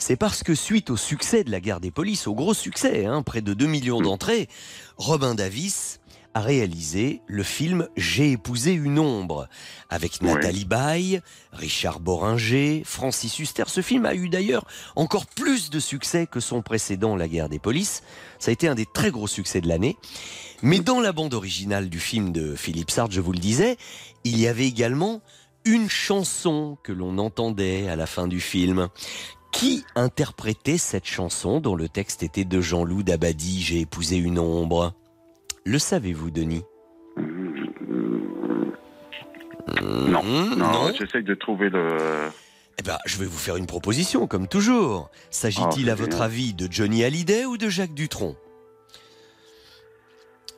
[0.00, 3.22] c'est parce que suite au succès de la guerre des polices, au gros succès, hein,
[3.22, 4.48] près de 2 millions d'entrées,
[4.96, 6.00] Robin Davis
[6.32, 9.46] a réalisé le film J'ai épousé une ombre
[9.90, 11.20] avec Nathalie Baye,
[11.52, 13.64] Richard Boringer, Francis Huster.
[13.66, 14.64] Ce film a eu d'ailleurs
[14.96, 18.02] encore plus de succès que son précédent La guerre des polices.
[18.38, 19.98] Ça a été un des très gros succès de l'année.
[20.62, 23.76] Mais dans la bande originale du film de Philippe Sard, je vous le disais,
[24.24, 25.20] il y avait également
[25.64, 28.88] une chanson que l'on entendait à la fin du film.
[29.52, 34.94] Qui interprétait cette chanson dont le texte était de Jean-Loup Dabadi, J'ai épousé une ombre?
[35.64, 36.62] Le savez-vous, Denis?
[39.82, 40.22] Non,
[40.56, 41.96] non, j'essaye de trouver le.
[42.78, 45.10] Eh ben, je vais vous faire une proposition, comme toujours.
[45.30, 46.24] S'agit-il, Ah, à votre bien.
[46.26, 48.36] avis, de Johnny Hallyday ou de Jacques Dutronc?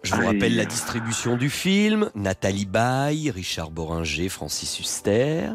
[0.02, 0.26] Je vous Aïe.
[0.28, 2.10] rappelle la distribution du film.
[2.14, 5.48] Nathalie Baye, Richard Boringer, Francis Huster.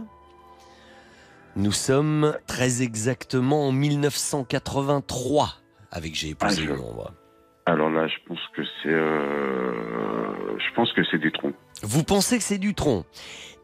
[1.58, 5.56] Nous sommes très exactement en 1983
[5.92, 7.12] avec J'ai épousé Ah, je- une ombre.
[7.66, 8.90] Alors là, je pense que c'est.
[8.90, 11.54] euh, Je pense que c'est du tronc.
[11.84, 13.04] Vous pensez que c'est Dutronc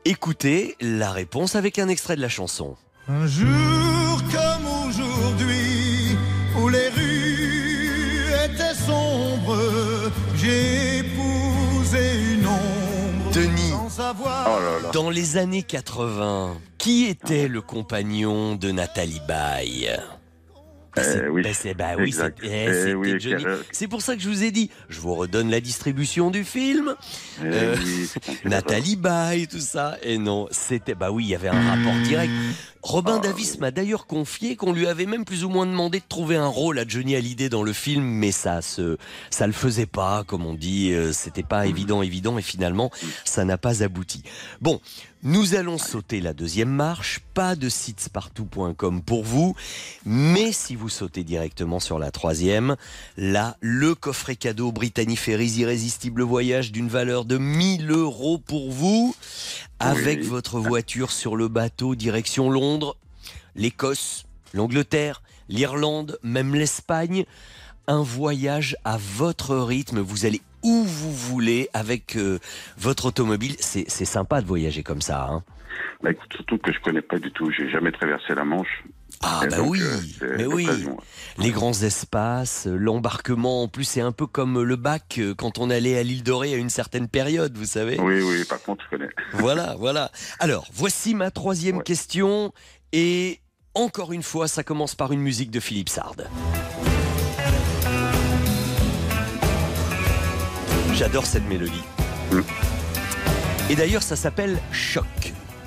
[0.05, 2.75] Écoutez la réponse avec un extrait de la chanson.
[3.07, 6.17] Un jour comme aujourd'hui,
[6.59, 10.82] où les rues étaient sombres, j'ai
[14.05, 19.97] Oh dans les années 80, qui était le compagnon de Nathalie Baye?
[20.97, 21.41] Eh oui.
[21.41, 23.15] Bah, c'est- bah oui, c'est- eh, Eh oui,
[23.71, 26.95] C'est pour ça que je vous ai dit, je vous redonne la distribution du film.
[27.43, 29.97] Euh, c'est c'est Nathalie Baye, tout ça.
[30.03, 30.93] Et non, c'était.
[30.95, 32.31] Bah oui, il y avait un rapport direct.
[32.83, 36.05] Robin Ah, Davis m'a d'ailleurs confié qu'on lui avait même plus ou moins demandé de
[36.07, 38.97] trouver un rôle à Johnny Hallyday dans le film, mais ça se,
[39.29, 40.91] ça le faisait pas, comme on dit.
[40.91, 42.91] euh, C'était pas évident, évident, et finalement,
[43.23, 44.21] ça n'a pas abouti.
[44.61, 44.81] Bon,
[45.23, 47.21] nous allons sauter la deuxième marche.
[47.33, 49.55] Pas de sitespartout.com pour vous,
[50.05, 52.75] mais si vous sautez directement sur la troisième,
[53.17, 59.15] là, le coffret cadeau Brittany Ferries Irrésistible Voyage d'une valeur de 1000 euros pour vous,
[59.79, 60.27] avec Oui.
[60.27, 62.95] votre voiture sur le bateau direction Londres,
[63.55, 67.25] l'Écosse, l'Angleterre, l'Irlande, même l'Espagne.
[67.87, 69.99] Un voyage à votre rythme.
[69.99, 72.39] Vous allez où vous voulez avec euh,
[72.77, 73.55] votre automobile.
[73.59, 75.27] C'est sympa de voyager comme ça.
[75.29, 75.43] Hein.
[76.01, 77.51] Bah, écoute, surtout que je connais pas du tout.
[77.51, 78.83] J'ai jamais traversé la Manche.
[79.21, 79.81] Ah Et bah donc, oui,
[80.21, 80.65] euh, mais oui.
[80.65, 80.97] l'occasion.
[81.37, 85.69] Les grands espaces, l'embarquement, en plus c'est un peu comme le bac euh, quand on
[85.69, 87.97] allait à l'île Dorée à une certaine période, vous savez.
[88.01, 89.09] Oui, oui, par contre, je connais.
[89.33, 90.11] Voilà, voilà.
[90.39, 92.51] Alors, voici ma troisième question.
[92.91, 93.39] Et
[93.75, 96.15] encore une fois, ça commence par une musique de Philippe Sard.
[101.03, 101.83] J'adore cette mélodie.
[103.69, 105.03] Et d'ailleurs, ça s'appelle Choc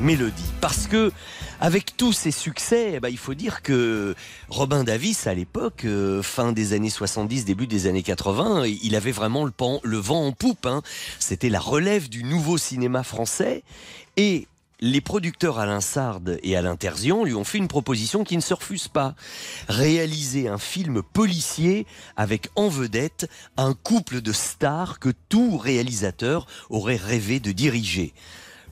[0.00, 0.50] Mélodie.
[0.62, 1.12] Parce que,
[1.60, 4.14] avec tous ses succès, eh ben, il faut dire que
[4.48, 9.12] Robin Davis, à l'époque, euh, fin des années 70, début des années 80, il avait
[9.12, 10.64] vraiment le, pan- le vent en poupe.
[10.64, 10.80] hein.
[11.18, 13.62] C'était la relève du nouveau cinéma français.
[14.16, 14.46] Et
[14.80, 18.54] les producteurs Alain Sard et Alain Terzian lui ont fait une proposition qui ne se
[18.54, 19.14] refuse pas.
[19.68, 21.86] Réaliser un film policier
[22.16, 28.12] avec en vedette un couple de stars que tout réalisateur aurait rêvé de diriger.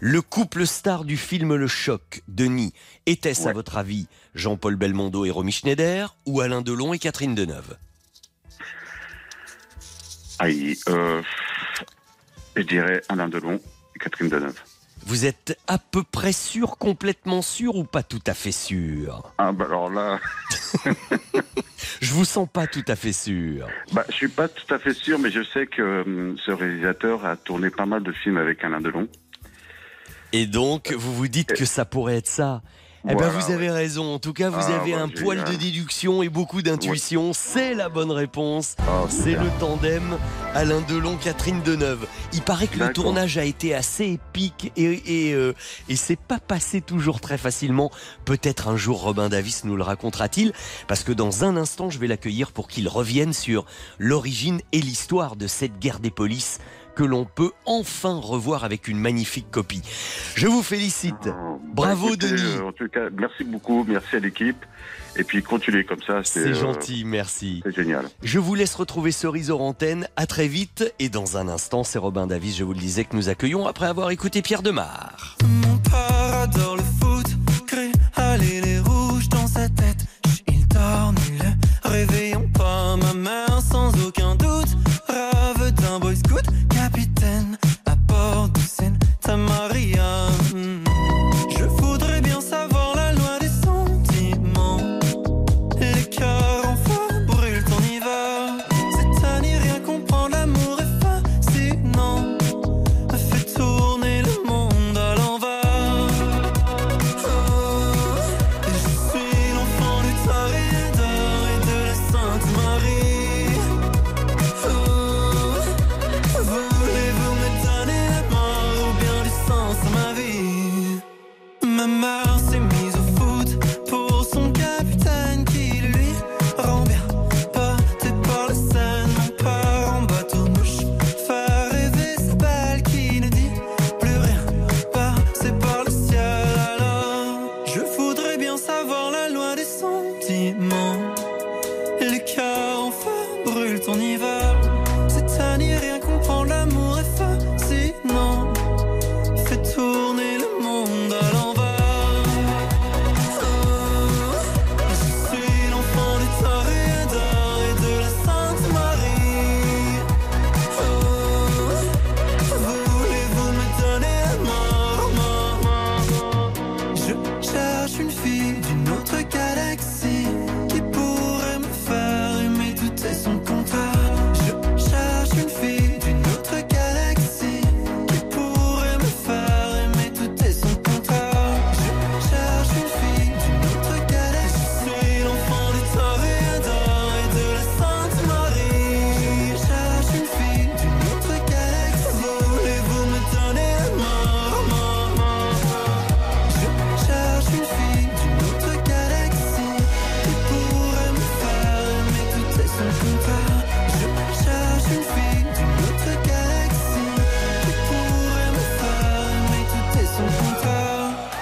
[0.00, 2.74] Le couple star du film Le Choc, Denis,
[3.06, 7.78] était-ce à votre avis Jean-Paul Belmondo et Romy Schneider ou Alain Delon et Catherine Deneuve?
[10.40, 11.22] Aïe, euh,
[12.56, 13.60] je dirais Alain Delon
[13.94, 14.60] et Catherine Deneuve.
[15.06, 19.32] Vous êtes à peu près sûr, complètement sûr ou pas tout à fait sûr?
[19.38, 20.18] Ah bah alors là,
[22.00, 23.66] Je vous sens pas tout à fait sûr.
[23.92, 27.24] bah, je suis pas tout à fait sûr, mais je sais que hum, ce réalisateur
[27.24, 29.08] a tourné pas mal de films avec Alain Delon.
[30.32, 32.62] Et donc, vous vous dites que ça pourrait être ça.
[33.06, 34.14] Eh ben, Voilà, vous avez raison.
[34.14, 37.32] En tout cas, vous Ah, avez ouais, un poil de déduction et beaucoup d'intuition.
[37.34, 38.76] C'est la bonne réponse.
[38.80, 40.16] Ah, C'est le tandem
[40.54, 42.06] Alain Delon, Catherine Deneuve.
[42.32, 45.52] Il paraît que le tournage a été assez épique et, et, euh,
[45.90, 47.90] et c'est pas passé toujours très facilement.
[48.24, 50.52] Peut-être un jour Robin Davis nous le racontera-t-il,
[50.88, 53.66] parce que dans un instant, je vais l'accueillir pour qu'il revienne sur
[53.98, 56.58] l'origine et l'histoire de cette guerre des polices
[56.94, 59.82] que l'on peut enfin revoir avec une magnifique copie.
[60.34, 61.14] Je vous félicite.
[61.74, 62.42] Bravo Bah, écoutez, Denis.
[62.58, 64.64] euh, en tout cas, merci beaucoup, merci à l'équipe.
[65.16, 67.60] Et puis continuez comme ça, c'est euh, gentil, merci.
[67.64, 68.06] C'est génial.
[68.22, 70.08] Je vous laisse retrouver Cerise hors antenne.
[70.16, 70.92] À très vite.
[70.98, 73.86] Et dans un instant, c'est Robin Davis, je vous le disais, que nous accueillons après
[73.86, 75.36] avoir écouté Pierre Demar.
[75.84, 77.26] père adore le foot,
[77.66, 77.92] crée
[78.38, 80.04] les rouges dans sa tête.
[80.48, 80.64] Il
[81.84, 82.23] réveillons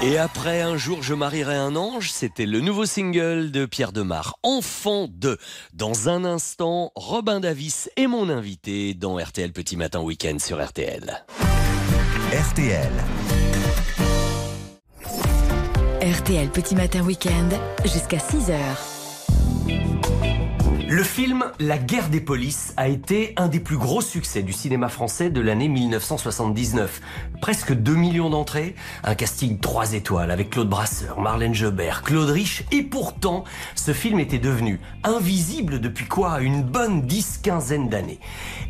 [0.04, 4.36] Et après un jour je marierai un ange, c'était le nouveau single de Pierre Demar,
[4.42, 5.38] Enfant 2.
[5.74, 11.24] Dans un instant, Robin Davis est mon invité dans RTL Petit Matin Week-end sur RTL.
[12.32, 12.90] RTL.
[16.00, 17.50] RTL Petit Matin Week-end
[17.84, 18.91] jusqu'à 6h.
[21.02, 24.88] Le film La guerre des polices a été un des plus gros succès du cinéma
[24.88, 27.00] français de l'année 1979.
[27.40, 32.66] Presque 2 millions d'entrées, un casting 3 étoiles avec Claude Brasseur, Marlène Jobert, Claude Rich
[32.70, 33.42] et pourtant
[33.74, 36.40] ce film était devenu invisible depuis quoi?
[36.40, 38.20] Une bonne 10 quinzaine d'années.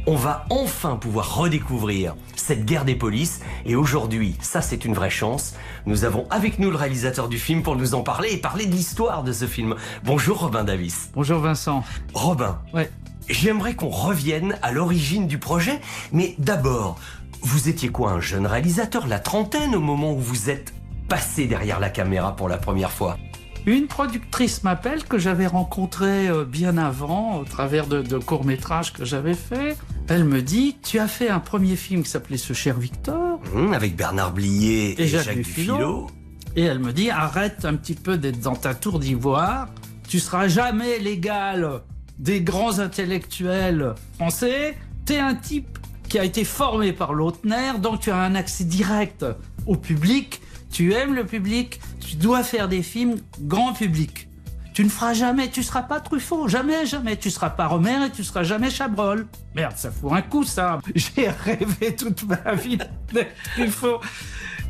[0.07, 5.11] On va enfin pouvoir redécouvrir cette guerre des polices et aujourd'hui, ça c'est une vraie
[5.11, 5.55] chance,
[5.87, 8.73] nous avons avec nous le réalisateur du film pour nous en parler et parler de
[8.73, 9.75] l'histoire de ce film.
[10.05, 11.11] Bonjour Robin Davis.
[11.15, 11.85] Bonjour Vincent.
[12.15, 12.91] Robin, Ouais.
[13.29, 15.81] j'aimerais qu'on revienne à l'origine du projet,
[16.13, 16.99] mais d'abord,
[17.43, 20.73] vous étiez quoi, un jeune réalisateur, la trentaine, au moment où vous êtes
[21.09, 23.17] passé derrière la caméra pour la première fois?
[23.65, 29.05] Une productrice m'appelle que j'avais rencontrée euh, bien avant au travers de, de courts-métrages que
[29.05, 29.77] j'avais fait.
[30.09, 33.41] Elle me dit Tu as fait un premier film qui s'appelait Ce cher Victor.
[33.55, 36.09] Hum, Avec Bernard Blier et, Jacques, Dufilo.
[36.57, 39.69] Et elle me dit Arrête un petit peu d'être dans ta tour d'ivoire.
[40.09, 41.83] Tu seras jamais l'égal
[42.19, 44.77] des grands intellectuels français.
[45.05, 45.79] T'es un type
[46.09, 49.25] qui a été formé par Lautner, donc tu as un accès direct
[49.67, 50.43] au public.
[50.73, 51.81] Tu aimes le public.
[52.01, 54.29] Tu dois faire des films grand public.
[54.73, 57.17] Tu ne feras jamais, tu seras pas Truffaut, jamais, jamais.
[57.19, 59.27] Tu seras pas Romer et tu seras jamais Chabrol.
[59.55, 60.81] Merde, ça fout un coup, ça.
[60.95, 62.79] J'ai rêvé toute ma vie
[63.13, 64.01] d'être Truffaut.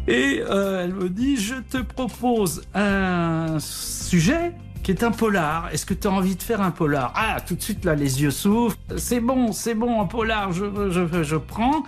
[0.09, 4.53] Et elle me dit, je te propose un sujet
[4.83, 5.69] qui est un polar.
[5.73, 7.13] Est-ce que tu as envie de faire un polar?
[7.15, 8.77] Ah, tout de suite, là, les yeux s'ouvrent.
[8.97, 11.85] C'est bon, c'est bon, un polar, je prends.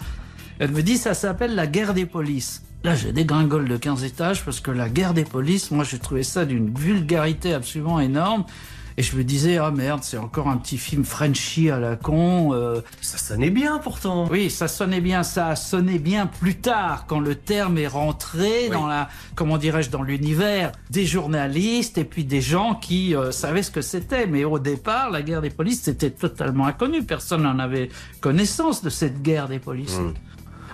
[0.61, 2.63] Elle me dit, ça s'appelle la guerre des polices.
[2.85, 6.23] Là, j'ai dégringole de 15 étages parce que la guerre des polices, moi, j'ai trouvé
[6.23, 8.45] ça d'une vulgarité absolument énorme.
[8.99, 12.53] Et je me disais, ah merde, c'est encore un petit film Frenchy à la con.
[12.53, 12.83] euh.
[13.01, 14.29] Ça sonnait bien pourtant.
[14.31, 15.23] Oui, ça sonnait bien.
[15.23, 19.89] Ça a sonné bien plus tard, quand le terme est rentré dans la, comment dirais-je,
[19.91, 24.27] dans l'univers des journalistes et puis des gens qui euh, savaient ce que c'était.
[24.27, 27.03] Mais au départ, la guerre des polices, c'était totalement inconnu.
[27.03, 27.89] Personne n'en avait
[28.21, 29.99] connaissance de cette guerre des polices.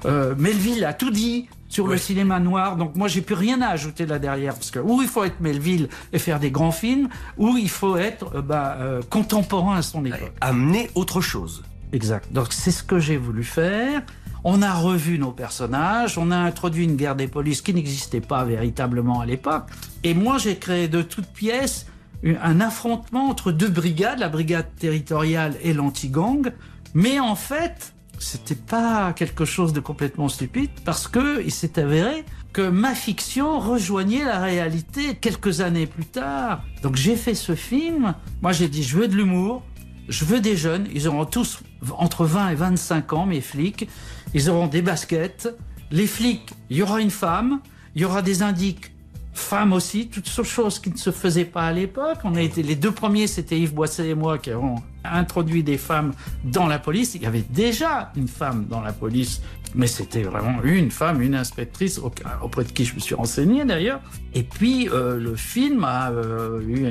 [0.04, 3.68] Euh, Melville a tout dit sur le cinéma noir, donc moi j'ai plus rien à
[3.68, 7.08] ajouter là derrière parce que ou il faut être Melville et faire des grands films,
[7.38, 10.32] ou il faut être euh, bah, euh, contemporain à son époque.
[10.40, 11.62] Amener autre chose.
[11.92, 12.30] Exact.
[12.32, 14.02] Donc c'est ce que j'ai voulu faire.
[14.42, 18.44] On a revu nos personnages, on a introduit une guerre des polices qui n'existait pas
[18.44, 19.66] véritablement à l'époque.
[20.02, 21.86] Et moi j'ai créé de toutes pièces
[22.24, 26.52] un affrontement entre deux brigades, la brigade territoriale et l'anti-gang.
[26.94, 32.24] Mais en fait, c'était pas quelque chose de complètement stupide parce que il s'est avéré
[32.52, 36.62] que ma fiction rejoignait la réalité quelques années plus tard.
[36.82, 38.14] Donc j'ai fait ce film.
[38.42, 39.62] Moi j'ai dit je veux de l'humour,
[40.08, 40.86] je veux des jeunes.
[40.92, 41.60] Ils auront tous
[41.96, 43.88] entre 20 et 25 ans, mes flics.
[44.34, 45.48] Ils auront des baskets.
[45.90, 47.60] Les flics, il y aura une femme,
[47.94, 48.92] il y aura des indiques
[49.32, 52.18] femmes aussi, toutes ces choses qui ne se faisaient pas à l'époque.
[52.24, 55.78] On a été les deux premiers, c'était Yves Boisset et moi qui avons introduit des
[55.78, 56.12] femmes
[56.44, 57.14] dans la police.
[57.14, 59.40] Il y avait déjà une femme dans la police,
[59.74, 62.12] mais c'était vraiment une femme, une inspectrice au-
[62.42, 64.00] auprès de qui je me suis renseigné d'ailleurs.
[64.34, 66.86] Et puis euh, le film a euh, eu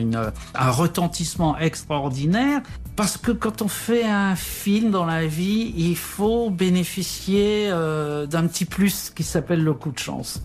[0.55, 2.61] un retentissement extraordinaire
[2.99, 8.45] parce que quand on fait un film dans la vie, il faut bénéficier euh, d'un
[8.45, 10.41] petit plus qui s'appelle le coup de chance.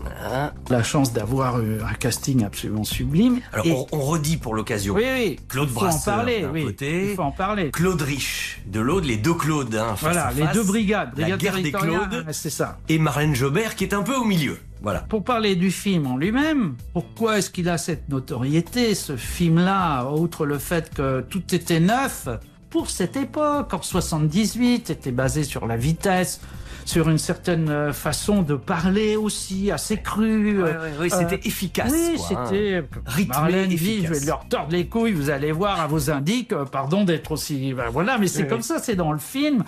[0.69, 3.41] La chance d'avoir eu un casting absolument sublime.
[3.51, 4.93] Alors Et- on, on redit pour l'occasion.
[4.95, 5.39] Oui, oui.
[5.49, 6.63] Claude Brasseur d'un oui.
[6.63, 7.71] côté, Il faut en parler.
[7.71, 9.75] Claude Rich de l'autre, les deux Claude.
[9.75, 11.09] hein, face Voilà, à les deux brigades.
[11.17, 12.25] La Brigade guerre des Claudes.
[12.31, 12.77] C'est ça.
[12.87, 14.57] Et Marlène Jobert qui est un peu au milieu.
[14.85, 14.99] Voilà.
[14.99, 20.45] Pour parler du film en lui-même, pourquoi est-ce qu'il a cette notoriété, ce film-là, outre
[20.45, 22.27] le fait que tout était neuf
[22.69, 26.39] pour cette époque, en 78, était basé sur la vitesse,
[26.85, 30.61] sur une certaine euh, façon de parler aussi, assez crue.
[30.61, 32.45] Ouais, ouais, ouais, c'était efficace, Oui, hein.
[32.45, 32.83] c'était...
[33.07, 34.07] Rythmé, efficace.
[34.07, 37.31] je vais leur tordre les couilles, vous allez voir à vos indiques, euh, pardon d'être
[37.31, 37.73] aussi...
[37.73, 39.63] ben voilà, mais c'est comme ça, c'est dans le film.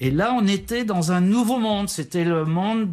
[0.00, 1.88] Et là, on était dans un nouveau monde.
[1.88, 2.88] C'était le monde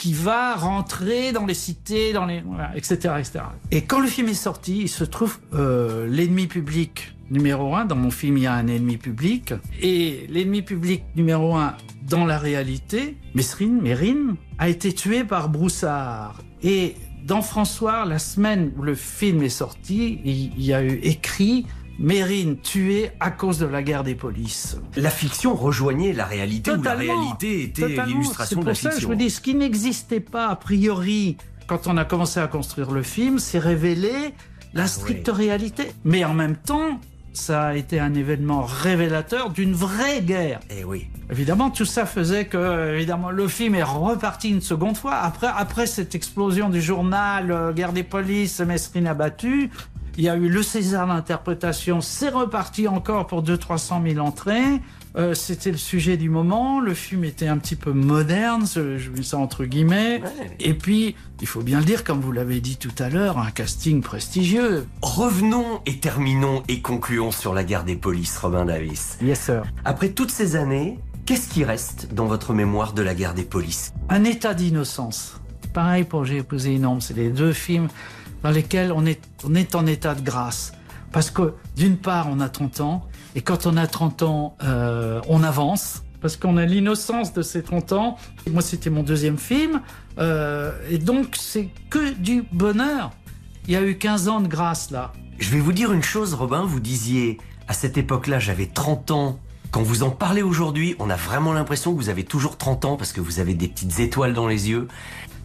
[0.00, 3.40] qui va rentrer dans les cités, dans les, voilà, etc., etc.
[3.70, 7.84] Et quand le film est sorti, il se trouve euh, l'ennemi public numéro un.
[7.84, 9.52] Dans mon film, il y a un ennemi public.
[9.82, 11.74] Et l'ennemi public numéro un
[12.08, 16.40] dans la réalité, Mesrine, Mérine, a été tué par Broussard.
[16.62, 16.94] Et
[17.26, 21.66] dans François, la semaine où le film est sorti, il y a eu écrit
[22.00, 24.78] Mérine tuée à cause de la guerre des polices.
[24.96, 27.14] La fiction rejoignait la réalité ou la Totalement.
[27.20, 28.04] réalité était Totalement.
[28.06, 29.08] l'illustration C'est de la pour ça que fiction.
[29.10, 31.36] je vous dis, ce qui n'existait pas a priori
[31.66, 34.10] quand on a commencé à construire le film, s'est révélé
[34.72, 35.92] la stricte réalité.
[36.04, 36.98] Mais en même temps,
[37.32, 40.58] ça a été un événement révélateur d'une vraie guerre.
[40.70, 41.06] Eh oui.
[41.30, 45.14] Évidemment, tout ça faisait que, évidemment, le film est reparti une seconde fois.
[45.14, 49.70] Après, après cette explosion du journal, euh, Guerre des polices, Mesrine abattu,
[50.18, 54.80] il y a eu le César d'interprétation, c'est reparti encore pour 200-300 000 entrées.
[55.16, 59.22] Euh, C'était le sujet du moment, le film était un petit peu moderne, je mets
[59.22, 60.22] ça entre guillemets.
[60.60, 63.50] Et puis, il faut bien le dire, comme vous l'avez dit tout à l'heure, un
[63.50, 64.86] casting prestigieux.
[65.02, 69.18] Revenons et terminons et concluons sur la guerre des polices, Robin Davis.
[69.22, 69.62] Yes, sir.
[69.84, 73.92] Après toutes ces années, qu'est-ce qui reste dans votre mémoire de la guerre des polices?
[74.10, 75.40] Un état d'innocence.
[75.72, 77.88] Pareil pour J'ai épousé une ombre, c'est les deux films
[78.42, 80.72] dans lesquels on est, on est en état de grâce.
[81.12, 85.20] Parce que d'une part, on a 30 ans, et quand on a 30 ans, euh,
[85.28, 88.16] on avance, parce qu'on a l'innocence de ces 30 ans.
[88.50, 89.80] Moi, c'était mon deuxième film,
[90.18, 93.10] euh, et donc c'est que du bonheur.
[93.66, 95.12] Il y a eu 15 ans de grâce là.
[95.38, 97.38] Je vais vous dire une chose, Robin, vous disiez,
[97.68, 99.38] à cette époque-là, j'avais 30 ans.
[99.70, 102.96] Quand vous en parlez aujourd'hui, on a vraiment l'impression que vous avez toujours 30 ans
[102.96, 104.88] parce que vous avez des petites étoiles dans les yeux.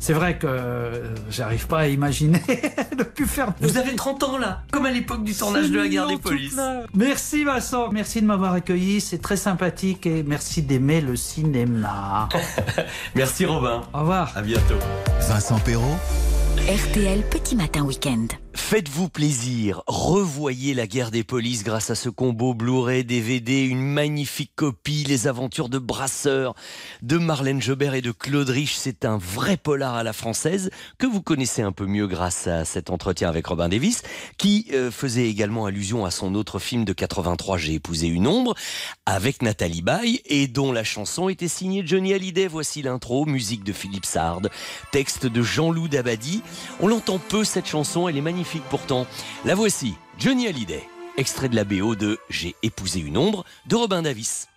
[0.05, 2.39] C'est vrai que euh, j'arrive pas à imaginer
[2.95, 3.47] de plus faire.
[3.59, 6.17] de- Vous avez 30 ans là, comme à l'époque du tournage de la guerre des
[6.17, 6.59] polices.
[6.93, 12.29] Merci Vincent, merci de m'avoir accueilli, c'est très sympathique et merci d'aimer le cinéma.
[13.15, 13.81] Merci Robin.
[13.95, 14.31] Au revoir.
[14.35, 14.75] À bientôt.
[15.27, 15.97] Vincent Perrault,
[16.67, 18.25] RTL Petit Matin Week-end.
[18.55, 24.53] Faites-vous plaisir, revoyez la guerre des polices grâce à ce combo Blu-ray, DVD, une magnifique
[24.55, 26.55] copie, les aventures de Brasseur,
[27.03, 28.75] de Marlène Jobert et de Claude Rich.
[28.77, 32.65] C'est un vrai polar à la française que vous connaissez un peu mieux grâce à
[32.65, 34.01] cet entretien avec Robin Davis,
[34.37, 38.55] qui euh, faisait également allusion à son autre film de 83, J'ai épousé une ombre,
[39.05, 42.47] avec Nathalie Baye et dont la chanson était signée Johnny Hallyday.
[42.47, 44.41] Voici l'intro, musique de Philippe Sard,
[44.91, 46.41] texte de Jean-Loup Dabadi.
[46.79, 49.07] On l'entend peu cette chanson, elle est magnifique pourtant.
[49.45, 50.87] La voici, Johnny Hallyday,
[51.17, 54.47] extrait de la BO de J'ai épousé une ombre de Robin Davis.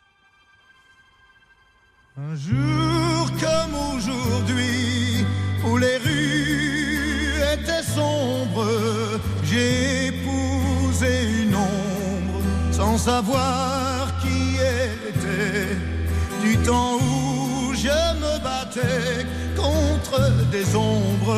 [2.17, 5.25] Un jour comme aujourd'hui,
[5.65, 8.67] où les rues étaient sombres,
[9.45, 12.43] j'ai épousé une ombre
[12.73, 15.77] sans savoir qui elle était.
[16.43, 19.27] Du temps où je me battais
[19.59, 20.21] contre
[20.51, 21.37] des ombres.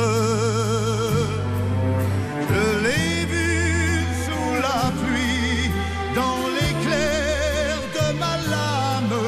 [2.51, 5.70] Je l'ai vue sous la pluie,
[6.14, 9.18] dans l'éclair de ma lame.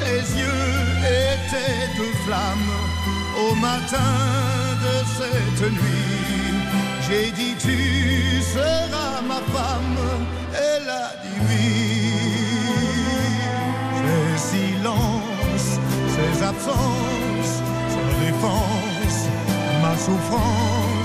[0.00, 0.78] Ses yeux
[1.26, 2.74] étaient deux flammes
[3.44, 4.14] au matin
[4.86, 6.52] de cette nuit.
[7.06, 10.00] J'ai dit tu seras ma femme.
[10.54, 11.92] Elle a dit oui.
[13.98, 15.78] Ses silences,
[16.14, 17.61] ses absences,
[19.82, 21.01] ma souffrance,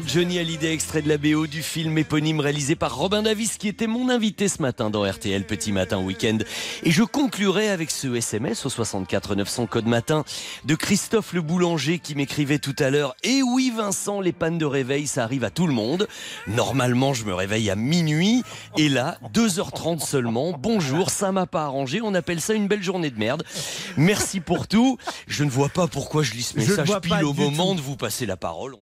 [0.00, 3.68] par Johnny Hallyday, extrait de la BO du film éponyme réalisé par Robin Davis, qui
[3.68, 6.38] était mon invité ce matin dans RTL Petit Matin Week-end.
[6.84, 10.24] Et je conclurai avec ce SMS au 64 900 code matin
[10.64, 13.14] de Christophe le boulanger qui m'écrivait tout à l'heure.
[13.24, 16.08] Et oui, Vincent, les pannes de réveil, ça arrive à tout le monde.
[16.46, 18.42] Normalement, je me réveille à minuit.
[18.76, 20.52] Et là, 2h30 seulement.
[20.58, 22.00] Bonjour, ça m'a pas arrangé.
[22.02, 23.44] On appelle ça une belle journée de merde.
[23.96, 24.98] Merci pour tout.
[25.26, 27.76] Je ne vois pas pourquoi je lis ce message pile au moment tout.
[27.76, 28.76] de vous passer la parole.